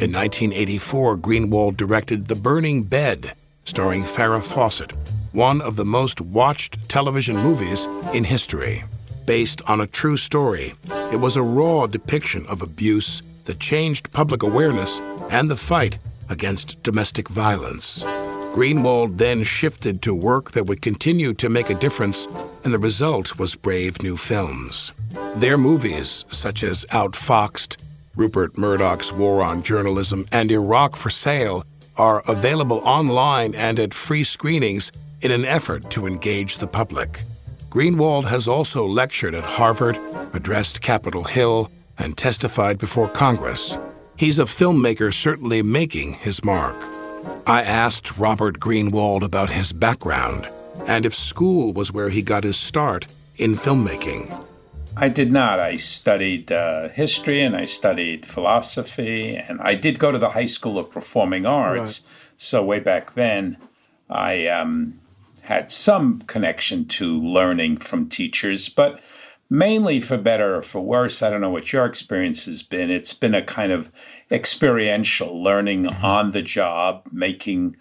[0.00, 4.90] In 1984, Greenwald directed The Burning Bed, starring Farrah Fawcett,
[5.30, 8.82] one of the most watched television movies in history.
[9.24, 10.74] Based on a true story,
[11.12, 15.00] it was a raw depiction of abuse that changed public awareness
[15.30, 18.04] and the fight against domestic violence.
[18.54, 22.28] Greenwald then shifted to work that would continue to make a difference,
[22.64, 24.92] and the result was Brave New Films.
[25.36, 27.78] Their movies, such as Outfoxed,
[28.14, 31.64] Rupert Murdoch's War on Journalism, and Iraq for Sale,
[31.96, 37.22] are available online and at free screenings in an effort to engage the public.
[37.70, 39.98] Greenwald has also lectured at Harvard,
[40.34, 43.78] addressed Capitol Hill, and testified before Congress.
[44.16, 46.76] He's a filmmaker certainly making his mark.
[47.46, 50.48] I asked Robert Greenwald about his background
[50.86, 54.44] and if school was where he got his start in filmmaking.
[54.96, 55.58] I did not.
[55.58, 60.46] I studied uh, history and I studied philosophy, and I did go to the High
[60.46, 62.02] School of Performing Arts.
[62.02, 62.34] Right.
[62.36, 63.56] So, way back then,
[64.10, 65.00] I um,
[65.42, 69.00] had some connection to learning from teachers, but
[69.52, 71.22] mainly for better or for worse.
[71.22, 72.90] I don't know what your experience has been.
[72.90, 73.92] It's been a kind of
[74.30, 76.04] experiential learning mm-hmm.
[76.04, 77.76] on the job, making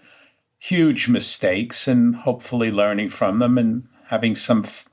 [0.59, 4.89] huge mistakes and hopefully learning from them and having some f-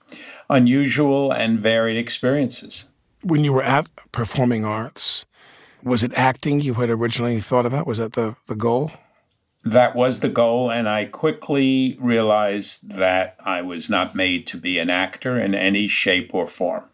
[0.49, 2.85] unusual and varied experiences.
[3.23, 5.27] When you were at Performing Arts,
[5.83, 7.89] was it acting you had originally thought about?
[7.89, 8.93] Was that the, the goal?
[9.65, 14.79] That was the goal, and I quickly realized that I was not made to be
[14.79, 16.85] an actor in any shape or form.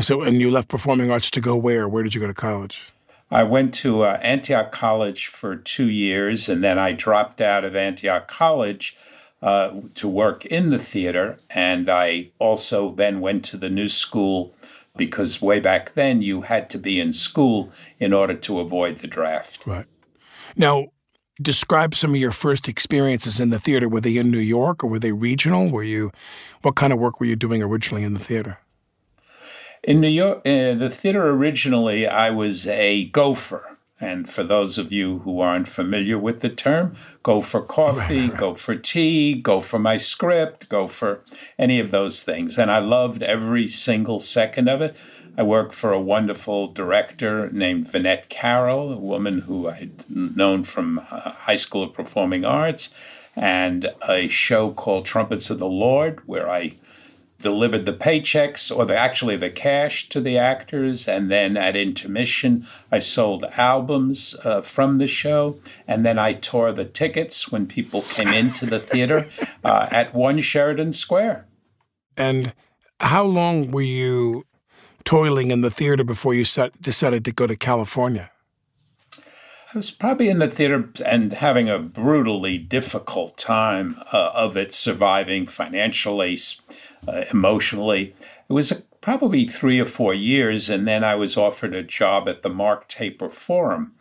[0.00, 1.88] So, and you left performing arts to go where?
[1.88, 2.92] Where did you go to college?
[3.30, 7.74] I went to uh, Antioch College for two years, and then I dropped out of
[7.74, 8.96] Antioch College
[9.40, 11.38] uh, to work in the theater.
[11.50, 14.54] And I also then went to the new school
[14.96, 19.06] because way back then you had to be in school in order to avoid the
[19.06, 19.66] draft.
[19.66, 19.86] Right.
[20.54, 20.88] Now,
[21.40, 23.88] describe some of your first experiences in the theater.
[23.88, 25.70] Were they in New York or were they regional?
[25.70, 26.12] Were you,
[26.62, 28.58] what kind of work were you doing originally in the theater?
[29.82, 33.78] In New York, uh, the theater originally, I was a gopher.
[33.98, 38.36] And for those of you who aren't familiar with the term, go for coffee, right.
[38.36, 41.22] go for tea, go for my script, go for
[41.58, 42.58] any of those things.
[42.58, 44.96] And I loved every single second of it.
[45.36, 50.98] I work for a wonderful director named Vinnette Carroll, a woman who I'd known from
[51.10, 52.92] uh, High School of Performing Arts,
[53.34, 56.76] and a show called Trumpets of the Lord, where I
[57.40, 61.08] delivered the paychecks or the, actually the cash to the actors.
[61.08, 65.58] And then at intermission, I sold albums uh, from the show.
[65.88, 69.28] And then I tore the tickets when people came into the theater
[69.64, 71.46] uh, at One Sheridan Square.
[72.16, 72.54] And
[73.00, 74.44] how long were you
[75.04, 78.30] toiling in the theater before you set, decided to go to California?
[79.74, 84.74] I was probably in the theater and having a brutally difficult time uh, of it,
[84.74, 86.36] surviving financially,
[87.08, 88.14] uh, emotionally.
[88.48, 92.28] It was a, probably three or four years, and then I was offered a job
[92.28, 93.94] at the Mark Taper Forum.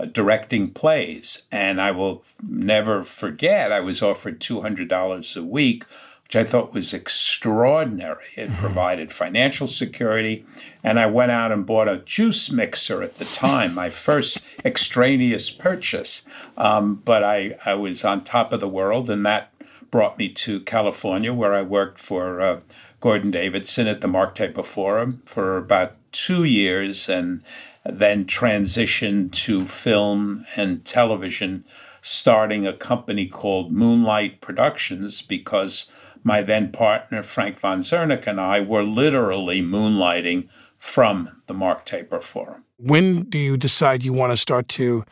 [0.00, 1.42] Uh, directing plays.
[1.50, 5.84] And I will never forget, I was offered $200 a week
[6.28, 8.26] which I thought was extraordinary.
[8.36, 8.60] It mm-hmm.
[8.60, 10.44] provided financial security.
[10.84, 15.48] And I went out and bought a juice mixer at the time, my first extraneous
[15.48, 16.26] purchase.
[16.58, 19.54] Um, but I, I was on top of the world, and that
[19.90, 22.60] brought me to California, where I worked for uh,
[23.00, 27.42] Gordon Davidson at the Mark Taper Forum for about two years and
[27.86, 31.64] then transitioned to film and television,
[32.02, 35.90] starting a company called Moonlight Productions because
[36.24, 42.20] my then partner, Frank von Zerneck, and I were literally moonlighting from the Mark Taper
[42.20, 42.64] Forum.
[42.76, 45.04] When do you decide you want to start to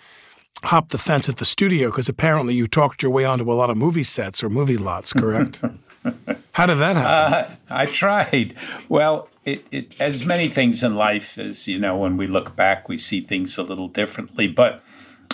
[0.65, 1.91] hop the fence at the studio?
[1.91, 5.13] Because apparently you talked your way onto a lot of movie sets or movie lots,
[5.13, 5.63] correct?
[6.53, 7.53] How did that happen?
[7.53, 8.55] Uh, I tried.
[8.89, 12.89] Well, it, it, as many things in life, as you know, when we look back,
[12.89, 14.47] we see things a little differently.
[14.47, 14.83] But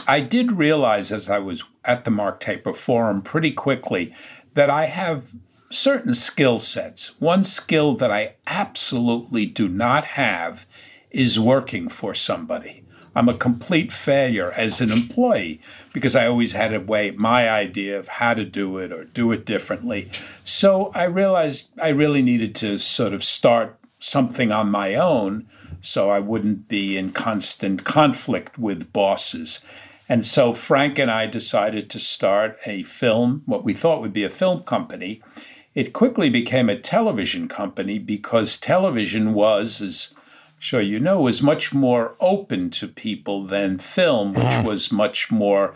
[0.07, 4.15] I did realize as I was at the Mark Taper Forum pretty quickly
[4.55, 5.33] that I have
[5.75, 7.21] certain skill sets.
[7.21, 10.67] One skill that I absolutely do not have
[11.11, 12.85] is working for somebody.
[13.15, 15.61] I'm a complete failure as an employee
[15.93, 19.33] because I always had a way, my idea of how to do it or do
[19.33, 20.11] it differently.
[20.45, 25.47] So I realized I really needed to sort of start something on my own
[25.81, 29.65] so I wouldn't be in constant conflict with bosses.
[30.09, 34.25] And so Frank and I decided to start a film, what we thought would be
[34.25, 35.23] a film company.
[35.75, 40.21] It quickly became a television company because television was, as I'm
[40.59, 45.75] sure you know, was much more open to people than film, which was much more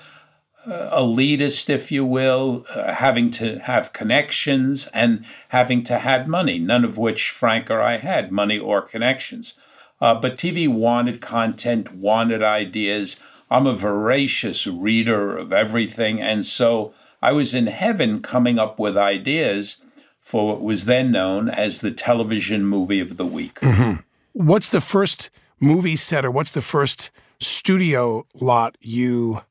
[0.66, 6.58] uh, elitist, if you will, uh, having to have connections and having to have money,
[6.58, 9.58] none of which Frank or I had money or connections.
[9.98, 13.18] Uh, but TV wanted content, wanted ideas.
[13.50, 16.20] I'm a voracious reader of everything.
[16.20, 16.92] And so
[17.22, 19.82] I was in heaven coming up with ideas
[20.26, 23.60] for what was then known as the television movie of the week.
[23.60, 24.00] Mm-hmm.
[24.32, 29.42] What's the first movie set or what's the first studio lot you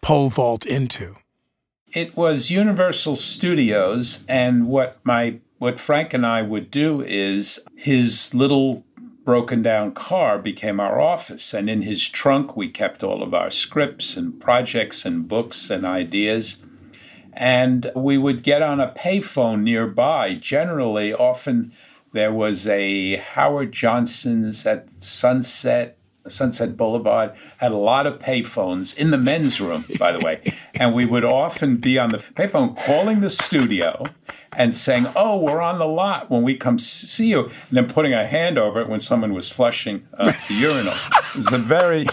[0.00, 1.16] pole vault into?
[1.92, 8.32] It was Universal Studios, and what my what Frank and I would do is his
[8.32, 8.84] little
[9.24, 13.50] broken down car became our office, and in his trunk we kept all of our
[13.50, 16.64] scripts and projects and books and ideas.
[17.32, 20.34] And we would get on a payphone nearby.
[20.34, 21.72] Generally, often
[22.12, 25.96] there was a Howard Johnson's at Sunset
[26.28, 30.42] Sunset Boulevard had a lot of payphones in the men's room, by the way.
[30.80, 34.06] And we would often be on the payphone calling the studio
[34.54, 37.44] and saying, Oh, we're on the lot when we come see you.
[37.44, 40.96] And then putting a hand over it when someone was flushing uh, the urinal.
[41.14, 42.06] It was a very,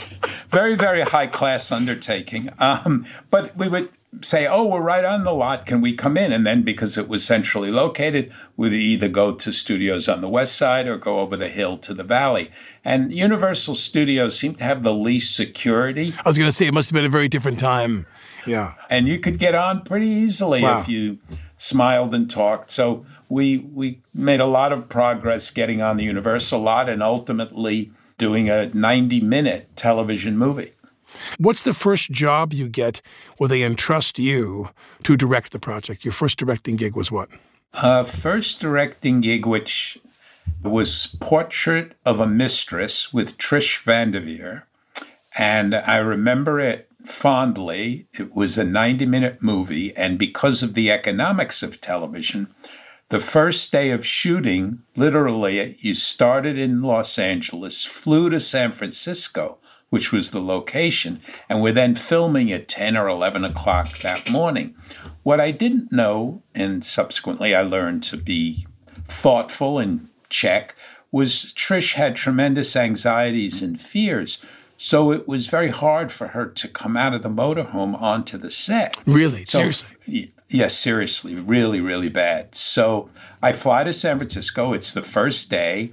[0.50, 2.50] very, very high class undertaking.
[2.60, 3.90] Um, but we would
[4.22, 5.66] say, oh, we're right on the lot.
[5.66, 6.32] Can we come in?
[6.34, 10.56] And then because it was centrally located, we'd either go to studios on the west
[10.56, 12.50] side or go over the hill to the valley.
[12.84, 16.14] And Universal Studios seemed to have the least security.
[16.26, 18.08] I was going to say it must have been a very different time.
[18.48, 18.74] Yeah.
[18.90, 20.80] And you could get on pretty easily Wow.
[20.80, 21.20] if you
[21.58, 22.72] smiled and talked.
[22.72, 27.92] So we we made a lot of progress getting on the Universal lot and ultimately
[28.18, 30.72] doing a 90 minute television movie.
[31.38, 33.02] What's the first job you get
[33.38, 34.70] where they entrust you
[35.04, 36.06] to direct the project?
[36.06, 37.30] Your first directing gig was what?
[37.74, 40.00] Uh, first directing gig, which
[40.64, 44.64] was Portrait of a Mistress with Trish Van Devere.
[45.38, 48.08] And I remember it fondly.
[48.14, 49.96] It was a 90 minute movie.
[49.96, 52.54] And because of the economics of television,
[53.10, 59.58] the first day of shooting, literally, you started in Los Angeles, flew to San Francisco,
[59.90, 64.76] which was the location, and we're then filming at 10 or 11 o'clock that morning.
[65.24, 68.66] What I didn't know, and subsequently I learned to be
[69.08, 70.76] thoughtful and check,
[71.12, 74.44] was Trish had tremendous anxieties and fears.
[74.78, 78.52] So it was very hard for her to come out of the motorhome onto the
[78.52, 78.96] set.
[79.06, 79.44] Really?
[79.46, 80.34] So- Seriously?
[80.52, 82.56] Yes, seriously, really, really bad.
[82.56, 83.10] So
[83.42, 84.74] I fly to San Francisco.
[84.74, 85.92] It's the first day.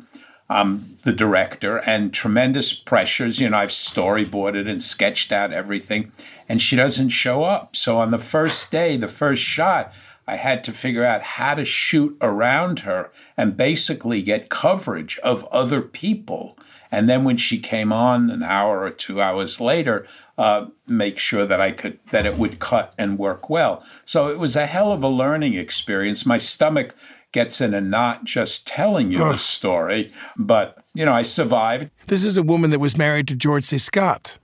[0.48, 3.40] I'm the director and tremendous pressures.
[3.40, 6.12] You know, I've storyboarded and sketched out everything,
[6.48, 7.74] and she doesn't show up.
[7.74, 9.92] So on the first day, the first shot,
[10.28, 15.44] I had to figure out how to shoot around her and basically get coverage of
[15.46, 16.58] other people.
[16.90, 20.06] And then when she came on an hour or two hours later,
[20.38, 23.84] uh, make sure that I could that it would cut and work well.
[24.04, 26.26] So it was a hell of a learning experience.
[26.26, 26.94] My stomach
[27.36, 31.90] gets in a knot just telling you the story, but you know I survived.
[32.06, 33.76] This is a woman that was married to George C.
[33.76, 34.38] Scott.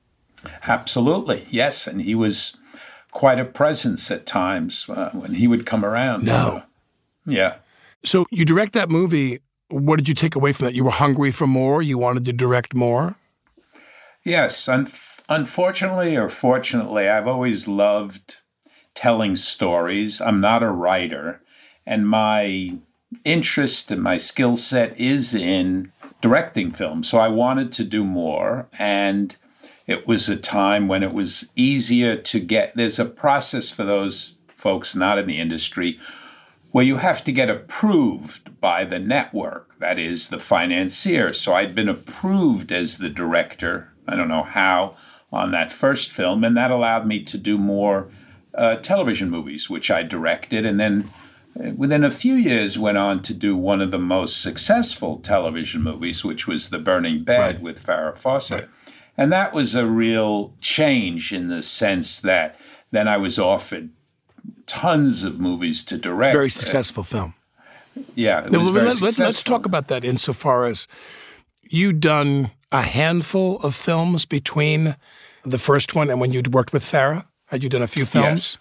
[0.69, 2.59] Absolutely, yes, and he was
[3.11, 6.25] quite a presence at times uh, when he would come around.
[6.27, 6.65] No.
[7.25, 7.57] Yeah.
[8.05, 9.41] So you direct that movie.
[9.69, 10.75] What did you take away from that?
[10.75, 11.81] You were hungry for more.
[11.81, 13.17] You wanted to direct more.
[14.23, 14.89] Yes, un-
[15.31, 18.37] unfortunately or fortunately, I've always loved
[18.95, 20.21] telling stories.
[20.21, 21.41] I'm not a writer,
[21.87, 22.79] and my
[23.25, 27.09] interest and my skill set is in directing films.
[27.09, 29.37] So I wanted to do more, and
[29.87, 32.75] it was a time when it was easier to get.
[32.77, 35.99] There's a process for those folks not in the industry
[36.71, 41.33] where you have to get approved by the network, that is, the financier.
[41.35, 44.97] So I'd been approved as the director, I don't know how,
[45.31, 48.09] on that first film, and that allowed me to do more
[48.55, 50.65] uh, television movies, which I directed.
[50.65, 51.11] And then
[51.55, 56.25] within a few years went on to do one of the most successful television movies,
[56.25, 57.61] which was The Burning Bed Right.
[57.61, 58.69] with Farrah Fawcett.
[59.17, 62.57] And that was a real change in the sense that
[62.91, 63.91] then I was offered
[64.67, 66.33] tons of movies to direct.
[66.33, 67.35] Very successful film.
[68.15, 70.89] Yeah, it Now, let- very let- let's, let's talk about that insofar as
[71.69, 74.97] you'd done a handful of films between
[75.45, 77.27] the first one and when you'd worked with Farrah.
[77.47, 78.57] Had you done a few films?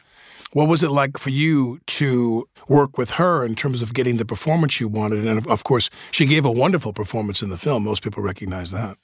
[0.54, 4.26] What was it like for you to work with her in terms of getting the
[4.26, 5.26] performance you wanted?
[5.26, 7.86] And of, of course, she gave a wonderful performance in the film.
[7.86, 8.98] Most people recognize that.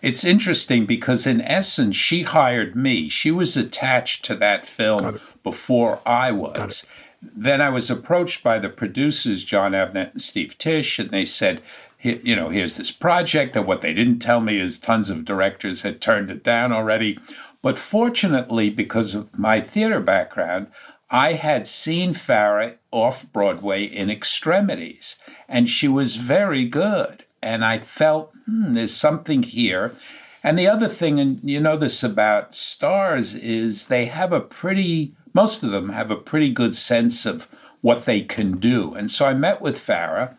[0.00, 3.08] It's interesting because, in essence, she hired me.
[3.08, 6.86] She was attached to that film before I was.
[7.20, 11.62] Then I was approached by the producers, Jon Avnet and Steve Tisch, and they said,
[12.00, 13.56] you know, here's this project.
[13.56, 17.18] And what they didn't tell me is tons of directors had turned it down already.
[17.62, 20.68] But fortunately, because of my theater background,
[21.10, 25.16] I had seen Farrah off Broadway in Extremities,
[25.48, 27.24] and she was very good.
[27.42, 29.94] And I felt hmm, there's something here.
[30.44, 35.14] And the other thing, and you know this about stars, is they have a pretty,
[35.34, 37.48] most of them have a pretty good sense of
[37.80, 38.94] what they can do.
[38.94, 40.36] And so I met with Farrah,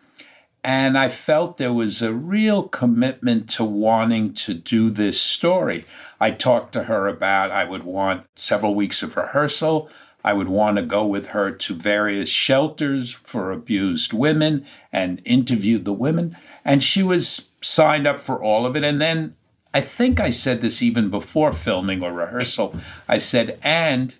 [0.62, 5.86] and I felt there was a real commitment to wanting to do this story.
[6.20, 9.88] I talked to her about I would want several weeks of rehearsal.
[10.22, 15.78] I would want to go with her to various shelters for abused women and interview
[15.78, 16.36] the women.
[16.62, 18.84] And she was signed up for all of it.
[18.84, 19.34] And then
[19.72, 22.74] I think I said this even before filming or rehearsal.
[23.08, 24.14] I said, and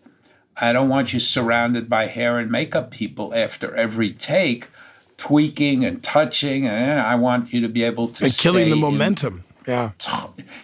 [0.57, 4.69] I don't want you surrounded by hair and makeup people after every take,
[5.21, 6.67] tweaking and touching.
[6.67, 9.45] And eh, I want you to be able to And killing stay the in- momentum.
[9.69, 9.91] Yeah.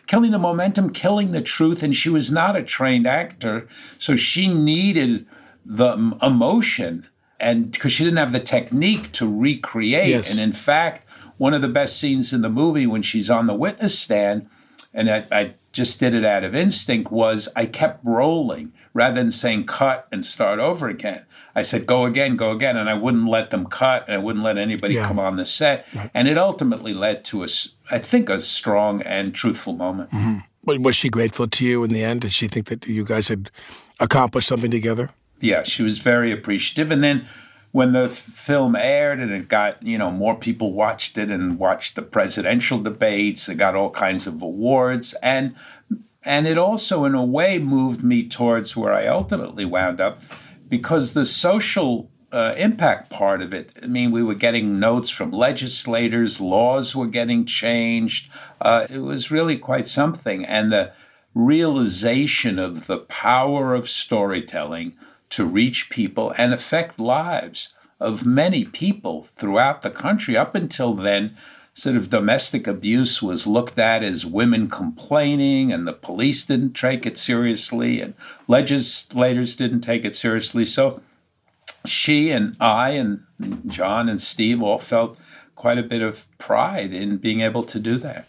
[0.07, 1.83] killing the momentum, killing the truth.
[1.83, 5.27] And she was not a trained actor, so she needed
[5.65, 7.07] the m- emotion,
[7.39, 10.09] and because she didn't have the technique to recreate.
[10.09, 10.31] Yes.
[10.31, 13.55] And in fact, one of the best scenes in the movie when she's on the
[13.55, 14.49] witness stand,
[14.97, 19.31] and I, I just did it out of instinct, was I kept rolling rather than
[19.31, 21.23] saying cut and start over again.
[21.55, 22.77] I said, go again, go again.
[22.77, 25.07] And I wouldn't let them cut and I wouldn't let anybody Yeah.
[25.07, 25.87] come on the set.
[26.15, 27.49] And it ultimately led to a,
[27.91, 30.11] I think, a strong and truthful moment.
[30.11, 30.39] Mm-hmm.
[30.65, 32.23] But was she grateful to you in the end?
[32.23, 33.51] Did she think that you guys had
[34.01, 35.11] accomplished something together?
[35.41, 36.91] Yeah, she was very appreciative.
[36.91, 37.27] And then
[37.73, 41.95] when the film aired and it got, you know, more people watched it and watched
[41.95, 45.14] the presidential debates, it got all kinds of awards.
[45.23, 45.55] And
[46.23, 50.23] and it also in a way moved me towards where I ultimately wound up
[50.69, 53.71] because the social uh, impact part of it.
[53.83, 58.31] I mean, we were getting notes from legislators, laws were getting changed.
[58.61, 60.45] Uh, it was really quite something.
[60.45, 60.93] And the
[61.35, 64.97] realization of the power of storytelling
[65.31, 70.37] to reach people and affect lives of many people throughout the country.
[70.37, 71.37] Up until then,
[71.74, 77.07] sort of domestic abuse was looked at as women complaining, and the police didn't take
[77.07, 78.14] it seriously, and
[78.49, 80.64] legislators didn't take it seriously.
[80.64, 81.01] So
[81.85, 83.22] she and I and
[83.66, 85.18] John and Steve all felt
[85.55, 88.27] quite a bit of pride in being able to do that.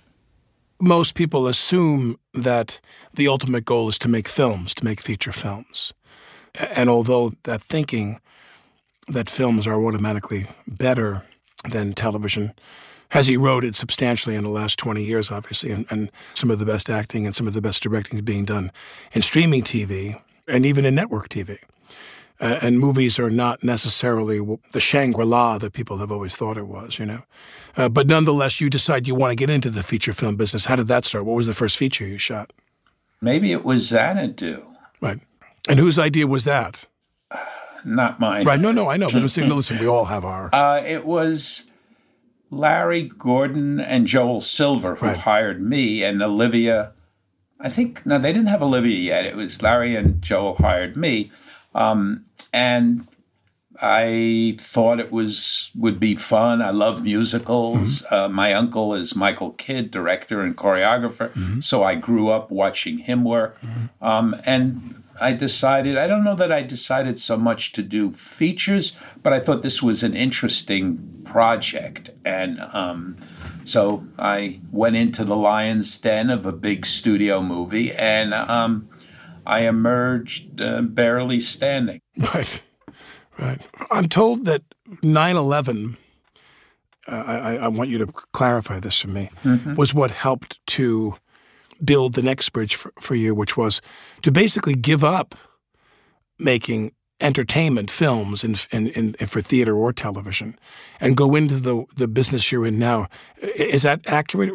[0.80, 2.80] Most people assume that
[3.14, 5.94] the ultimate goal is to make films, to make feature films.
[6.60, 8.20] And although that thinking
[9.08, 11.24] that films are automatically better
[11.70, 12.54] than television
[13.12, 16.90] has eroded substantially in the last 20 years, obviously, and, and some of the best
[16.90, 18.72] acting and some of the best directing is being done
[19.14, 21.58] in streaming TV and even in network TV.
[22.40, 24.40] Uh, and movies are not necessarily
[24.72, 27.24] the Shangri La that people have always thought it was, you know.
[27.76, 30.66] Uh, but nonetheless, you decide you want to get into the feature film business.
[30.66, 31.26] How did that start?
[31.26, 32.54] What was the first feature you shot?
[33.22, 34.64] Maybe it was Xanadu,
[35.02, 35.20] Right.
[35.70, 36.88] And whose idea was that?
[37.88, 38.46] not mine.
[38.46, 38.60] Right.
[38.60, 39.08] No, no, I know.
[39.08, 40.50] But I'm saying, no, listen, we all have our.
[40.58, 41.70] Uh, it was
[42.50, 46.94] Larry Gordon and Joel Silver who hired me and Olivia.
[47.60, 49.26] I think no, they didn't have Olivia yet.
[49.26, 51.32] It was Larry and Joel hired me,
[51.76, 53.08] um, and
[53.82, 56.62] I thought it was would be fun.
[56.62, 58.04] I love musicals.
[58.10, 63.24] Uh, my uncle is Michael Kidd, director and choreographer, so I grew up watching him
[63.24, 63.58] work.
[64.02, 68.96] Um, and I decided, I don't know that I decided so much to do features,
[69.24, 72.10] but I thought this was an interesting project.
[72.26, 73.18] And um,
[73.64, 78.88] so I went into the lion's den of a big studio movie and um,
[79.46, 82.02] I emerged uh, barely standing.
[82.34, 82.62] Right.
[83.40, 83.62] Right.
[83.92, 84.64] I'm told that
[85.04, 85.98] 9 11,
[87.08, 89.76] uh, I, I want you to clarify this for me, Mhm.
[89.78, 91.16] was what helped to
[91.84, 93.82] build the next bridge for, for you, which was
[94.22, 95.36] to basically give up
[96.40, 100.58] making entertainment, films, and, and, and, for theater or television,
[101.00, 103.08] and go into the, the business you're in now.
[103.42, 104.52] Is that accurate?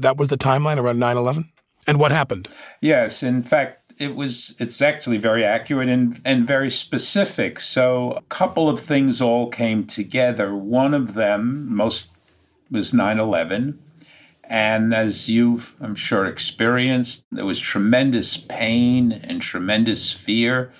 [0.00, 1.50] That was the timeline around 9 11?
[1.86, 2.48] And what happened?
[2.80, 3.22] Yes.
[3.22, 7.60] In fact, it was it's actually very accurate and, and very specific.
[7.60, 10.54] So a couple of things all came together.
[10.54, 12.10] One of them, most
[12.70, 13.78] was 9-11.
[14.48, 20.72] And as you've, I'm sure, experienced, there was tremendous pain and tremendous fear.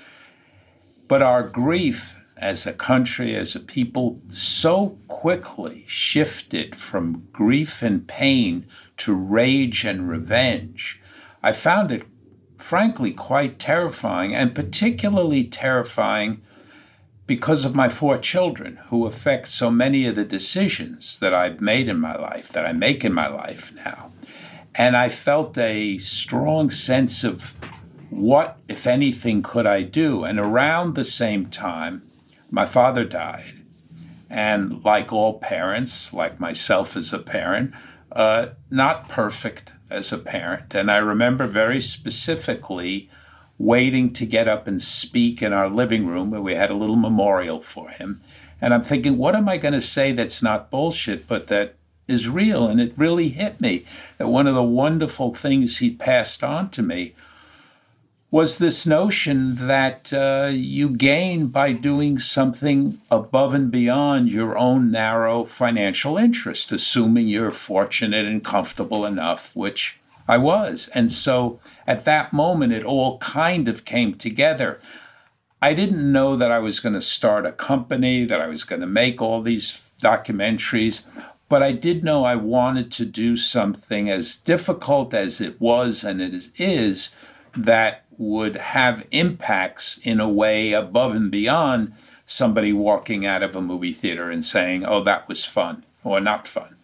[1.06, 8.06] But our grief as a country, as a people, so quickly shifted from grief and
[8.06, 8.66] pain
[8.96, 11.00] to rage and revenge.
[11.42, 12.04] I found it,
[12.56, 16.40] frankly, quite terrifying, and particularly terrifying
[17.28, 21.86] because of my four children who affect so many of the decisions that I've made
[21.86, 24.10] in my life, that I make in my life now.
[24.74, 27.54] And I felt a strong sense of
[28.08, 30.24] what, if anything, could I do?
[30.24, 32.02] And around the same time,
[32.50, 33.60] my father died.
[34.30, 37.74] And like all parents, like myself as a parent,
[38.10, 40.74] uh, not perfect as a parent.
[40.74, 43.10] And I remember very specifically
[43.58, 46.96] waiting to get up and speak in our living room where we had a little
[46.96, 48.20] memorial for him.
[48.60, 51.74] And I'm thinking, what am I going to say that's not bullshit, but that
[52.06, 52.68] is real?
[52.68, 53.84] And it really hit me
[54.16, 57.14] that one of the wonderful things he passed on to me
[58.30, 64.90] was this notion that uh, you gain by doing something above and beyond your own
[64.90, 69.98] narrow financial interest, assuming you're fortunate and comfortable enough, which
[70.28, 70.88] I was.
[70.94, 74.78] And so at that moment, it all kind of came together.
[75.60, 78.80] I didn't know that I was going to start a company, that I was going
[78.82, 81.04] to make all these documentaries,
[81.48, 86.20] but I did know I wanted to do something as difficult as it was and
[86.20, 87.16] it is, is
[87.56, 91.94] that would have impacts in a way above and beyond
[92.26, 96.46] somebody walking out of a movie theater and saying, oh, that was fun or not
[96.46, 96.76] fun.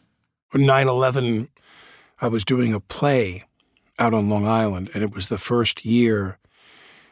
[0.54, 1.48] 9 11,
[2.24, 3.44] I was doing a play
[3.98, 6.38] out on Long Island, and it was the first year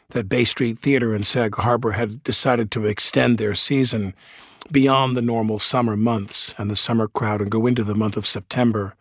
[0.09, 4.15] that Bay Street Theater in Sag Harbor had decided to extend their season
[4.71, 8.27] beyond the normal summer months and the summer crowd and go into the month of
[8.27, 8.95] September.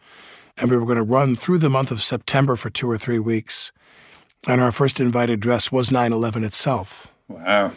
[0.57, 3.19] And we were going to run through the month of September for two or three
[3.19, 3.71] weeks.
[4.45, 7.07] And our first invited dress was 9 11 itself.
[7.29, 7.71] Wow.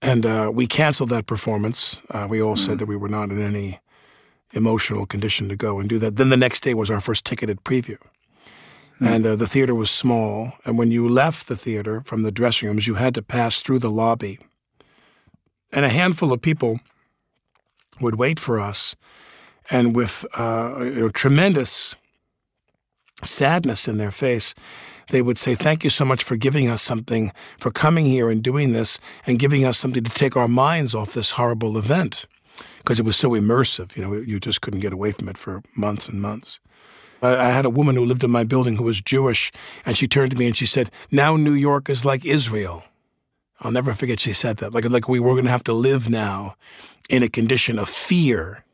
[0.00, 2.02] And uh, we canceled that performance.
[2.08, 2.58] Uh, we all mm.
[2.58, 3.80] said that we were not in any
[4.52, 6.16] emotional condition to go and do that.
[6.16, 7.98] Then the next day was our first ticketed preview.
[9.00, 9.06] Mm.
[9.06, 10.52] And uh, the theater was small.
[10.64, 13.78] And when you left the theater from the dressing rooms, you had to pass through
[13.78, 14.38] the lobby.
[15.72, 16.80] And a handful of people
[18.00, 18.96] would wait for us.
[19.70, 21.94] And with uh, you know, tremendous
[23.22, 24.54] sadness in their face,
[25.10, 28.42] they would say, Thank you so much for giving us something, for coming here and
[28.42, 32.26] doing this, and giving us something to take our minds off this horrible event.
[32.80, 35.62] Because it was so immersive, you know, you just couldn't get away from it for
[35.76, 36.60] months and months.
[37.22, 39.52] I, I had a woman who lived in my building who was Jewish,
[39.84, 42.84] and she turned to me and she said, Now New York is like Israel.
[43.60, 44.72] I'll never forget she said that.
[44.72, 46.56] Like, like we were going to have to live now
[47.10, 48.64] in a condition of fear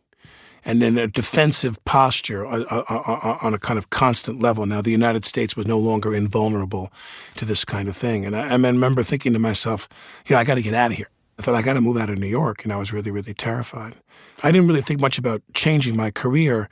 [0.64, 4.66] and in a defensive posture on a kind of constant level.
[4.66, 6.92] Now, the United States was no longer invulnerable
[7.36, 8.26] to this kind of thing.
[8.26, 9.88] And I, I remember thinking to myself,
[10.26, 11.08] you know, I got to get out of here.
[11.38, 12.64] I thought, I got to move out of New York.
[12.64, 13.96] And I was really, really terrified.
[14.42, 16.68] I didn't really think much about changing my career,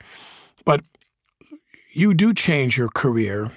[0.65, 0.81] but
[1.93, 3.51] you do change your career.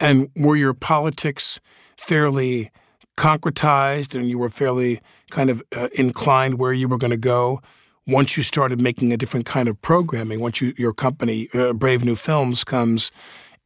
[0.00, 1.60] And were your politics
[1.96, 2.70] fairly
[3.16, 5.00] concretized and you were fairly
[5.30, 7.60] kind of uh, inclined where you were going to go
[8.06, 12.04] once you started making a different kind of programming, once you, your company, uh, Brave
[12.04, 13.10] New Films, comes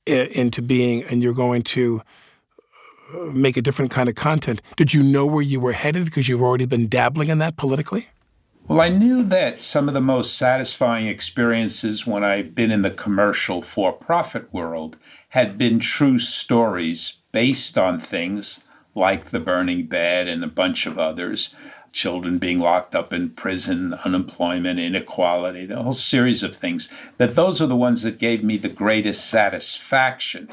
[0.08, 2.02] uh, into being and you're going to
[3.32, 6.42] make a different kind of content, did you know where you were headed because you've
[6.42, 8.08] already been dabbling in that politically?
[8.66, 12.90] Well, I knew that some of the most satisfying experiences when I've been in the
[12.90, 14.98] commercial for profit world
[15.30, 20.98] had been true stories based on things like the burning bed and a bunch of
[20.98, 21.54] others
[21.92, 27.60] children being locked up in prison, unemployment, inequality, the whole series of things, that those
[27.60, 30.48] are the ones that gave me the greatest satisfaction.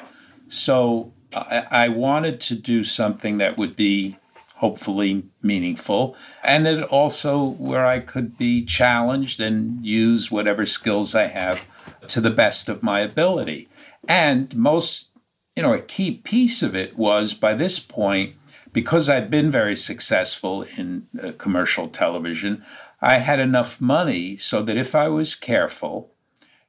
[0.48, 4.18] So I, wanted to do something that would be
[4.56, 11.28] hopefully meaningful, and it also where I could be challenged and use whatever skills I
[11.28, 11.66] have
[12.08, 13.68] to the best of my ability.
[14.08, 15.12] And most,
[15.56, 18.36] you know, a key piece of it was by this point,
[18.72, 22.64] because I'd been very successful in uh, commercial television,
[23.02, 26.12] I had enough money so that if I was careful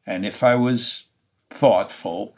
[0.06, 1.06] and if I was
[1.50, 2.35] thoughtful,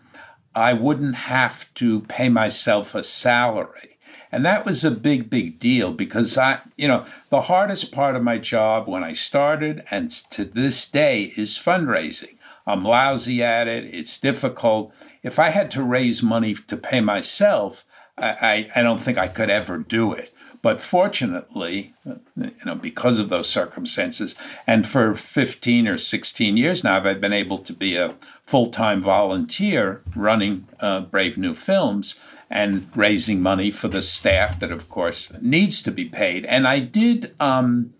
[0.58, 3.98] I wouldn't have to pay myself a salary.
[4.30, 8.22] And that was a big, big deal because I, you know, the hardest part of
[8.22, 12.36] my job when I started and to this day is fundraising.
[12.66, 13.94] I'm lousy at it.
[13.94, 14.92] It's difficult.
[15.22, 17.86] If I had to raise money to pay myself,
[18.18, 20.30] I, I, I don't think I could ever do it.
[20.60, 24.34] But fortunately, you know, because of those circumstances,
[24.66, 29.02] and for 15 or 16 years now, I've been able to be a full time
[29.02, 32.18] volunteer running uh, Brave New Films
[32.50, 36.44] and raising money for the staff that, of course, needs to be paid.
[36.46, 37.34] And I did.
[37.40, 37.94] Um,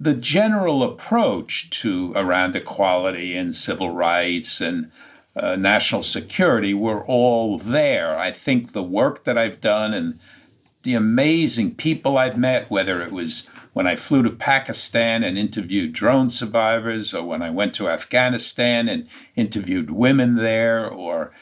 [0.00, 4.90] the general approach to around equality and civil rights and
[5.36, 8.18] uh, national security were all there.
[8.18, 10.18] I think the work that I've done and
[10.82, 15.92] the amazing people I've met, whether it was when I flew to Pakistan and interviewed
[15.92, 21.32] drone survivors, or when I went to Afghanistan and interviewed women there, or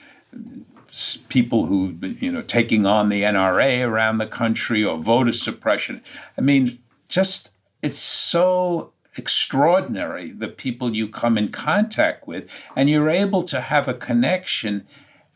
[1.29, 6.03] people who, you know, taking on the NRA around the country or voter suppression.
[6.37, 6.79] I mean,
[7.09, 7.51] just
[7.83, 13.89] it's so extraordinary the people you come in contact with, and you're able to have
[13.89, 14.87] a connection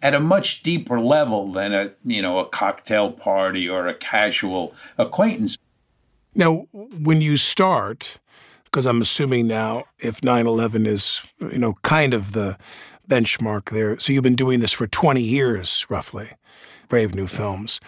[0.05, 4.75] at a much deeper level than a you know a cocktail party or a casual
[4.99, 5.59] acquaintance.
[6.37, 8.19] Now, when you start,
[8.65, 12.57] because I'm assuming now if 9/11 is you know kind of the
[13.09, 16.31] benchmark there, so you've been doing this for 20 years roughly.
[16.89, 17.81] Brave New Films.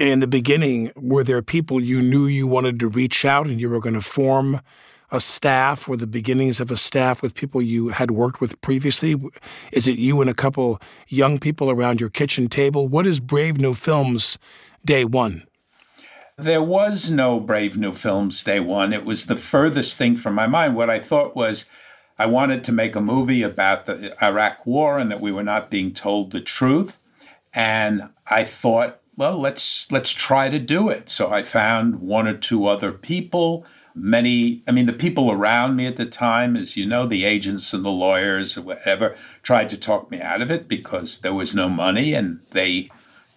[0.00, 3.68] In the beginning, were there people you knew you wanted to reach out and you
[3.68, 4.62] were going to form
[5.10, 9.16] a staff or the beginnings of a staff with people you had worked with previously?
[9.72, 12.88] Is it you and a couple young people around your kitchen table?
[12.88, 14.38] What is Brave New Films
[14.84, 15.44] day one?
[16.36, 18.92] There was no Brave New Films day one.
[18.92, 20.76] It was the furthest thing from my mind.
[20.76, 21.66] What I thought was,
[22.16, 25.70] I wanted to make a movie about the Iraq War and that we were not
[25.70, 27.00] being told the truth.
[27.52, 31.08] And I thought, well, let's let's try to do it.
[31.10, 33.66] So I found one or two other people
[33.98, 37.72] many i mean the people around me at the time as you know the agents
[37.72, 41.54] and the lawyers or whatever tried to talk me out of it because there was
[41.54, 42.88] no money and they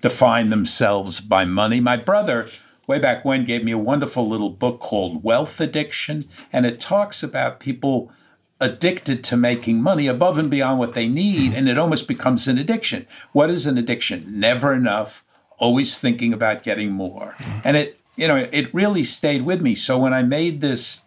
[0.01, 1.80] defined themselves by money.
[1.80, 2.49] My brother
[2.88, 7.24] way back when gave me a wonderful little book called wealth addiction and it talks
[7.24, 8.12] about people
[8.59, 11.57] addicted to making money above and beyond what they need hmm.
[11.57, 13.07] and it almost becomes an addiction.
[13.32, 14.39] What is an addiction?
[14.39, 15.24] Never enough.
[15.57, 17.36] Always thinking about getting more.
[17.38, 17.59] Hmm.
[17.64, 19.76] And it you know, it really stayed with me.
[19.76, 21.01] So when I made this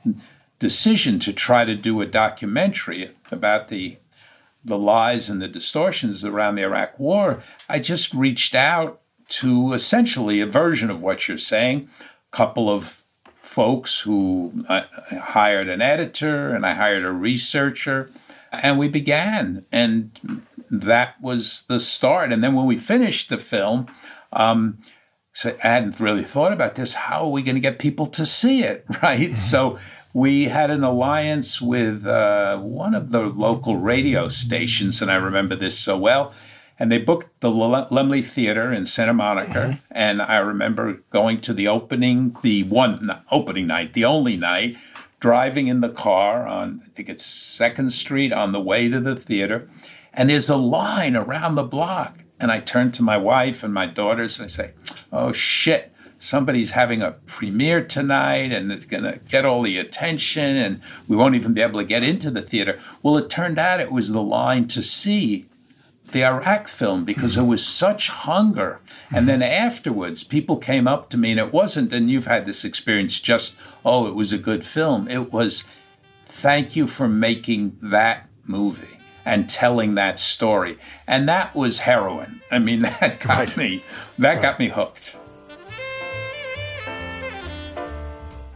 [0.59, 3.99] decision to try to do a documentary about the
[4.67, 10.41] the lies and the distortions around the Iraq War, I just reached out to essentially
[10.41, 11.89] a version of what you're saying.
[12.33, 18.11] A couple of folks who I hired an editor and I hired a researcher,
[18.51, 19.67] and we began.
[19.71, 20.11] And
[20.71, 22.33] that was the start.
[22.33, 23.87] And then when we finished the film,
[24.33, 24.79] um,
[25.35, 26.95] so I hadn't really thought about this.
[26.95, 29.19] How are we going to get people to see it, right?
[29.19, 29.35] Mm-hmm.
[29.35, 29.79] So
[30.15, 35.57] we had an alliance with uh, one of the local radio stations, and I remember
[35.57, 36.33] this so well.
[36.79, 39.85] And they booked the Laemmle Theater in Santa Monica, mm-hmm.
[39.91, 44.77] and I remember going to the opening, the one opening night, the only night,
[45.19, 49.17] driving in the car on I think it's Second Street on the way to the
[49.17, 49.69] theater,
[50.13, 53.87] and there's a line around the block and I turn to my wife and my
[53.87, 54.73] daughters and I say,
[55.13, 60.57] oh shit, somebody's having a premiere tonight and it's going to get all the attention
[60.57, 62.79] and we won't even be able to get into the theater.
[63.03, 65.47] Well, it turned out it was the line to see
[66.13, 68.81] the Iraq film because there was such hunger.
[69.11, 72.65] And then afterwards, people came up to me and it wasn't, and you've had this
[72.65, 75.09] experience just, oh, it was a good film.
[75.09, 75.65] It was,
[76.27, 78.94] thank you for making that movie
[79.25, 80.79] and telling that story.
[81.07, 82.41] And that was heroin.
[82.51, 83.57] I mean, that got right.
[83.57, 83.85] me
[84.19, 84.43] that right.
[84.43, 85.17] got me hooked.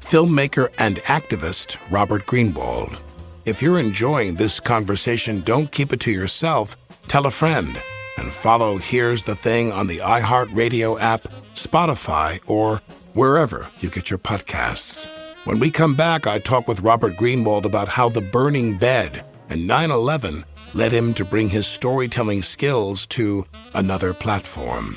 [0.00, 2.98] Filmmaker and activist Robert Greenwald.
[3.44, 6.76] If you're enjoying this conversation, don't keep it to yourself.
[7.08, 7.78] Tell a friend
[8.16, 12.82] and follow Here's the Thing on the iHeartRadio app, Spotify, or
[13.14, 15.06] wherever you get your podcasts.
[15.44, 19.66] When we come back, I talk with Robert Greenwald about how the burning bed and
[19.66, 20.44] 9 11
[20.74, 24.96] led him to bring his storytelling skills to another platform.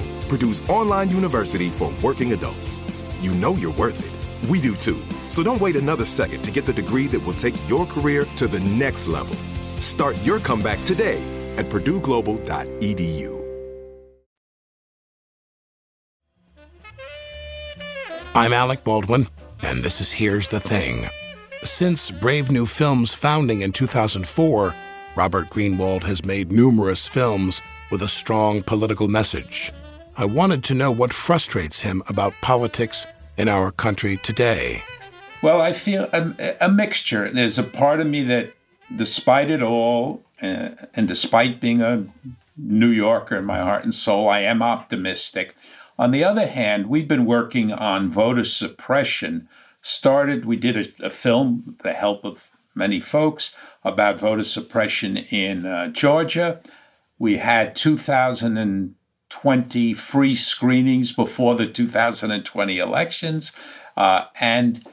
[0.31, 2.79] Purdue's online university for working adults.
[3.19, 4.49] You know you're worth it.
[4.49, 4.97] We do too.
[5.27, 8.47] So don't wait another second to get the degree that will take your career to
[8.47, 9.35] the next level.
[9.81, 11.21] Start your comeback today
[11.57, 13.41] at purdueglobal.edu.
[18.33, 19.27] I'm Alec Baldwin,
[19.63, 21.09] and this is Here's the Thing.
[21.63, 24.73] Since Brave New Films' founding in 2004,
[25.17, 27.61] Robert Greenwald has made numerous films
[27.91, 29.73] with a strong political message.
[30.17, 33.07] I wanted to know what frustrates him about politics
[33.37, 34.83] in our country today.
[35.41, 37.31] Well, I feel a, a mixture.
[37.31, 38.53] There's a part of me that,
[38.95, 42.05] despite it all, uh, and despite being a
[42.57, 45.55] New Yorker in my heart and soul, I am optimistic.
[45.97, 49.47] On the other hand, we've been working on voter suppression.
[49.81, 55.17] Started, we did a, a film with the help of many folks about voter suppression
[55.31, 56.61] in uh, Georgia.
[57.17, 57.75] We had
[59.31, 63.51] 2020 free screenings before the 2020 elections.
[63.95, 64.85] Uh, and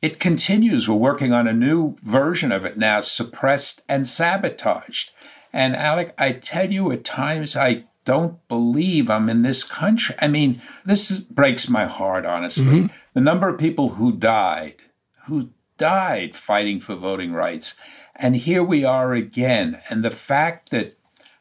[0.00, 0.88] it continues.
[0.88, 5.10] We're working on a new version of it now, suppressed and sabotaged.
[5.52, 10.14] And Alec, I tell you, at times I don't believe I'm in this country.
[10.20, 12.64] I mean, this is, breaks my heart, honestly.
[12.64, 12.86] Mm-hmm.
[13.14, 14.76] The number of people who died,
[15.26, 17.74] who died fighting for voting rights.
[18.14, 19.80] And here we are again.
[19.90, 20.96] And the fact that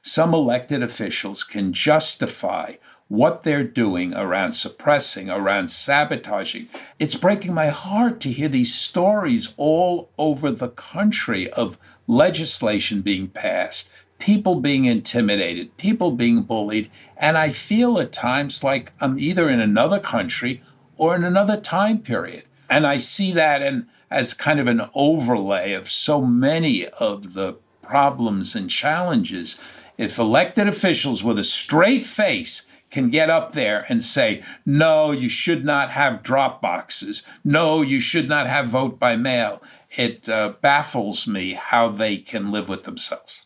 [0.05, 2.73] some elected officials can justify
[3.07, 6.67] what they're doing around suppressing, around sabotaging.
[6.99, 13.29] It's breaking my heart to hear these stories all over the country of legislation being
[13.29, 13.89] passed,
[14.19, 16.91] people being intimidated, people being bullied.
[17.15, 20.61] And I feel at times like I'm either in another country
[20.97, 22.43] or in another time period.
[22.69, 27.55] And I see that in, as kind of an overlay of so many of the
[27.81, 29.59] problems and challenges.
[29.97, 35.27] If elected officials with a straight face can get up there and say, no, you
[35.27, 37.23] should not have drop boxes.
[37.43, 39.61] No, you should not have vote by mail.
[39.97, 43.45] It uh, baffles me how they can live with themselves.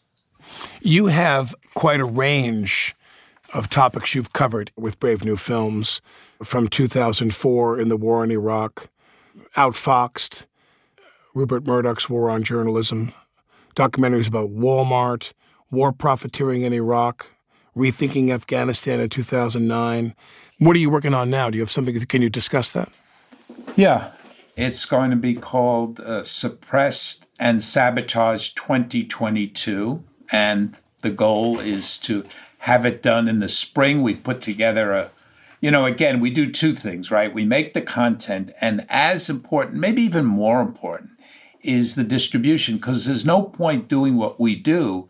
[0.81, 2.95] You have quite a range
[3.53, 6.01] of topics you've covered with Brave New Films
[6.43, 8.89] from 2004 in the war in Iraq,
[9.55, 10.45] Outfoxed,
[11.33, 13.13] Rupert Murdoch's war on journalism,
[13.75, 15.33] documentaries about Walmart,
[15.71, 17.31] war profiteering in Iraq,
[17.75, 20.15] Rethinking Afghanistan in 2009.
[20.59, 21.49] What are you working on now?
[21.49, 21.99] Do you have something?
[22.05, 22.89] Can you discuss that?
[23.75, 24.11] Yeah.
[24.55, 30.03] It's going to be called uh, Suppressed and Sabotage 2022.
[30.31, 32.25] And the goal is to
[32.59, 34.01] have it done in the spring.
[34.01, 35.11] We put together a,
[35.61, 37.33] you know, again, we do two things, right?
[37.33, 41.11] We make the content, and as important, maybe even more important,
[41.61, 45.07] is the distribution, because there's no point doing what we do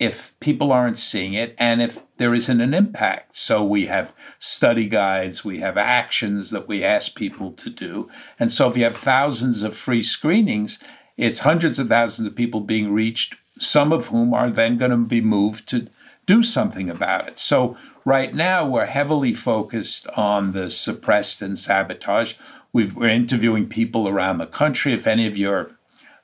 [0.00, 3.36] if people aren't seeing it and if there isn't an impact.
[3.36, 8.08] So we have study guides, we have actions that we ask people to do.
[8.38, 10.82] And so if you have thousands of free screenings,
[11.18, 14.96] it's hundreds of thousands of people being reached, some of whom are then going to
[14.96, 15.88] be moved to
[16.24, 17.38] do something about it.
[17.38, 17.76] So
[18.06, 22.34] right now we're heavily focused on the suppressed and sabotage.
[22.72, 24.94] we are interviewing people around the country.
[24.94, 25.72] If any of your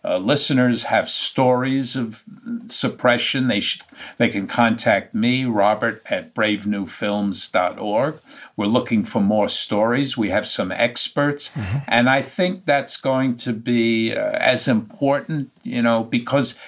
[0.07, 2.23] uh, listeners have stories of
[2.69, 3.83] suppression, they should
[4.19, 8.19] they can contact me, Robert at bravenewfilms.org.
[8.57, 10.17] We're looking for more stories.
[10.17, 11.79] We have some experts, mm-hmm.
[11.89, 16.59] and I think that's going to be uh, as important, you know, because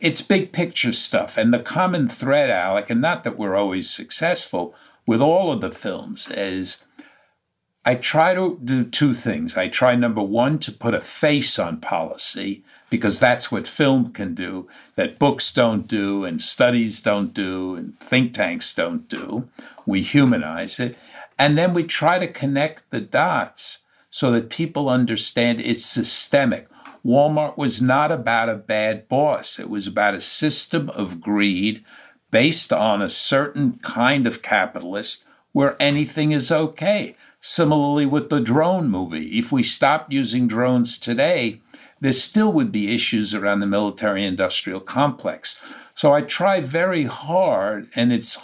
[0.00, 1.36] it's big picture stuff.
[1.36, 4.74] And the common thread, Alec, and not that we're always successful
[5.06, 6.82] with all of the films, is
[7.88, 9.56] I try to do two things.
[9.56, 14.34] I try, number one, to put a face on policy because that's what film can
[14.34, 19.48] do, that books don't do, and studies don't do, and think tanks don't do.
[19.86, 20.98] We humanize it.
[21.38, 26.68] And then we try to connect the dots so that people understand it's systemic.
[27.02, 31.82] Walmart was not about a bad boss, it was about a system of greed
[32.30, 37.16] based on a certain kind of capitalist where anything is okay.
[37.40, 41.60] Similarly, with the drone movie, if we stopped using drones today,
[42.00, 45.60] there still would be issues around the military industrial complex.
[45.94, 48.38] So I try very hard, and it's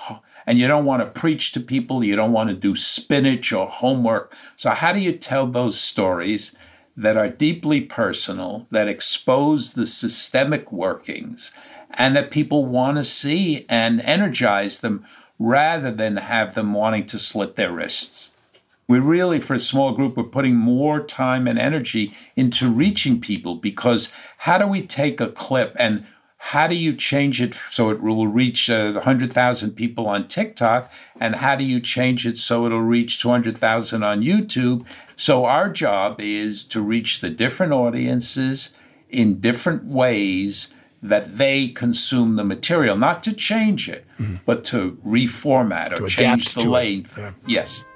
[0.47, 3.67] and you don't want to preach to people, you don't want to do spinach or
[3.67, 4.33] homework.
[4.57, 6.55] So how do you tell those stories
[6.97, 11.53] that are deeply personal, that expose the systemic workings,
[11.91, 15.05] and that people want to see and energize them
[15.39, 18.31] rather than have them wanting to slit their wrists?
[18.87, 23.57] We really, for a small group, we're putting more time and energy into reaching people
[23.57, 26.05] because how do we take a clip and
[26.49, 30.93] how do you change it so it will reach uh, 100,000 people on TikTok?
[31.19, 34.85] And how do you change it so it'll reach 200,000 on YouTube?
[35.17, 38.75] So, our job is to reach the different audiences
[39.09, 44.37] in different ways that they consume the material, not to change it, mm-hmm.
[44.45, 47.17] but to reformat or to change the length.
[47.17, 47.33] Yeah.
[47.47, 47.87] Yes.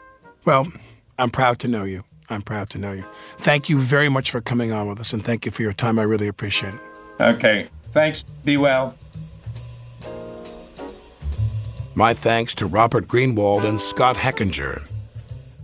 [0.45, 0.73] Well,
[1.19, 2.05] I'm proud to know you.
[2.31, 3.05] I'm proud to know you.
[3.39, 5.99] Thank you very much for coming on with us, and thank you for your time.
[5.99, 6.81] I really appreciate it.
[7.21, 7.69] Okay.
[7.93, 8.23] Thanks.
[8.45, 8.97] Be well.
[11.95, 14.87] My thanks to Robert Greenwald and Scott Hechinger.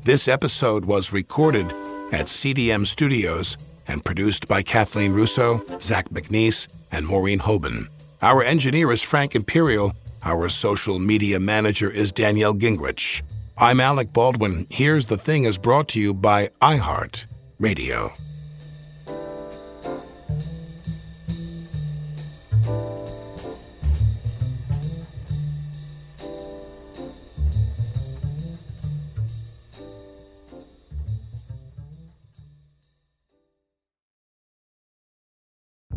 [0.04, 1.70] This episode was recorded
[2.12, 3.56] at CDM Studios
[3.86, 7.88] and produced by Kathleen Russo, Zach MacNees, and Maureen Hoban.
[8.22, 9.94] Our engineer is Frank Imperial.
[10.22, 13.22] Our social media manager is Danielle Gingrich.
[13.56, 14.66] I'm Alec Baldwin.
[14.68, 17.26] Here's the Thing is brought to you by iHeart
[17.60, 18.12] Radio.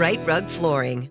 [0.00, 1.10] Rite Rug Flooring.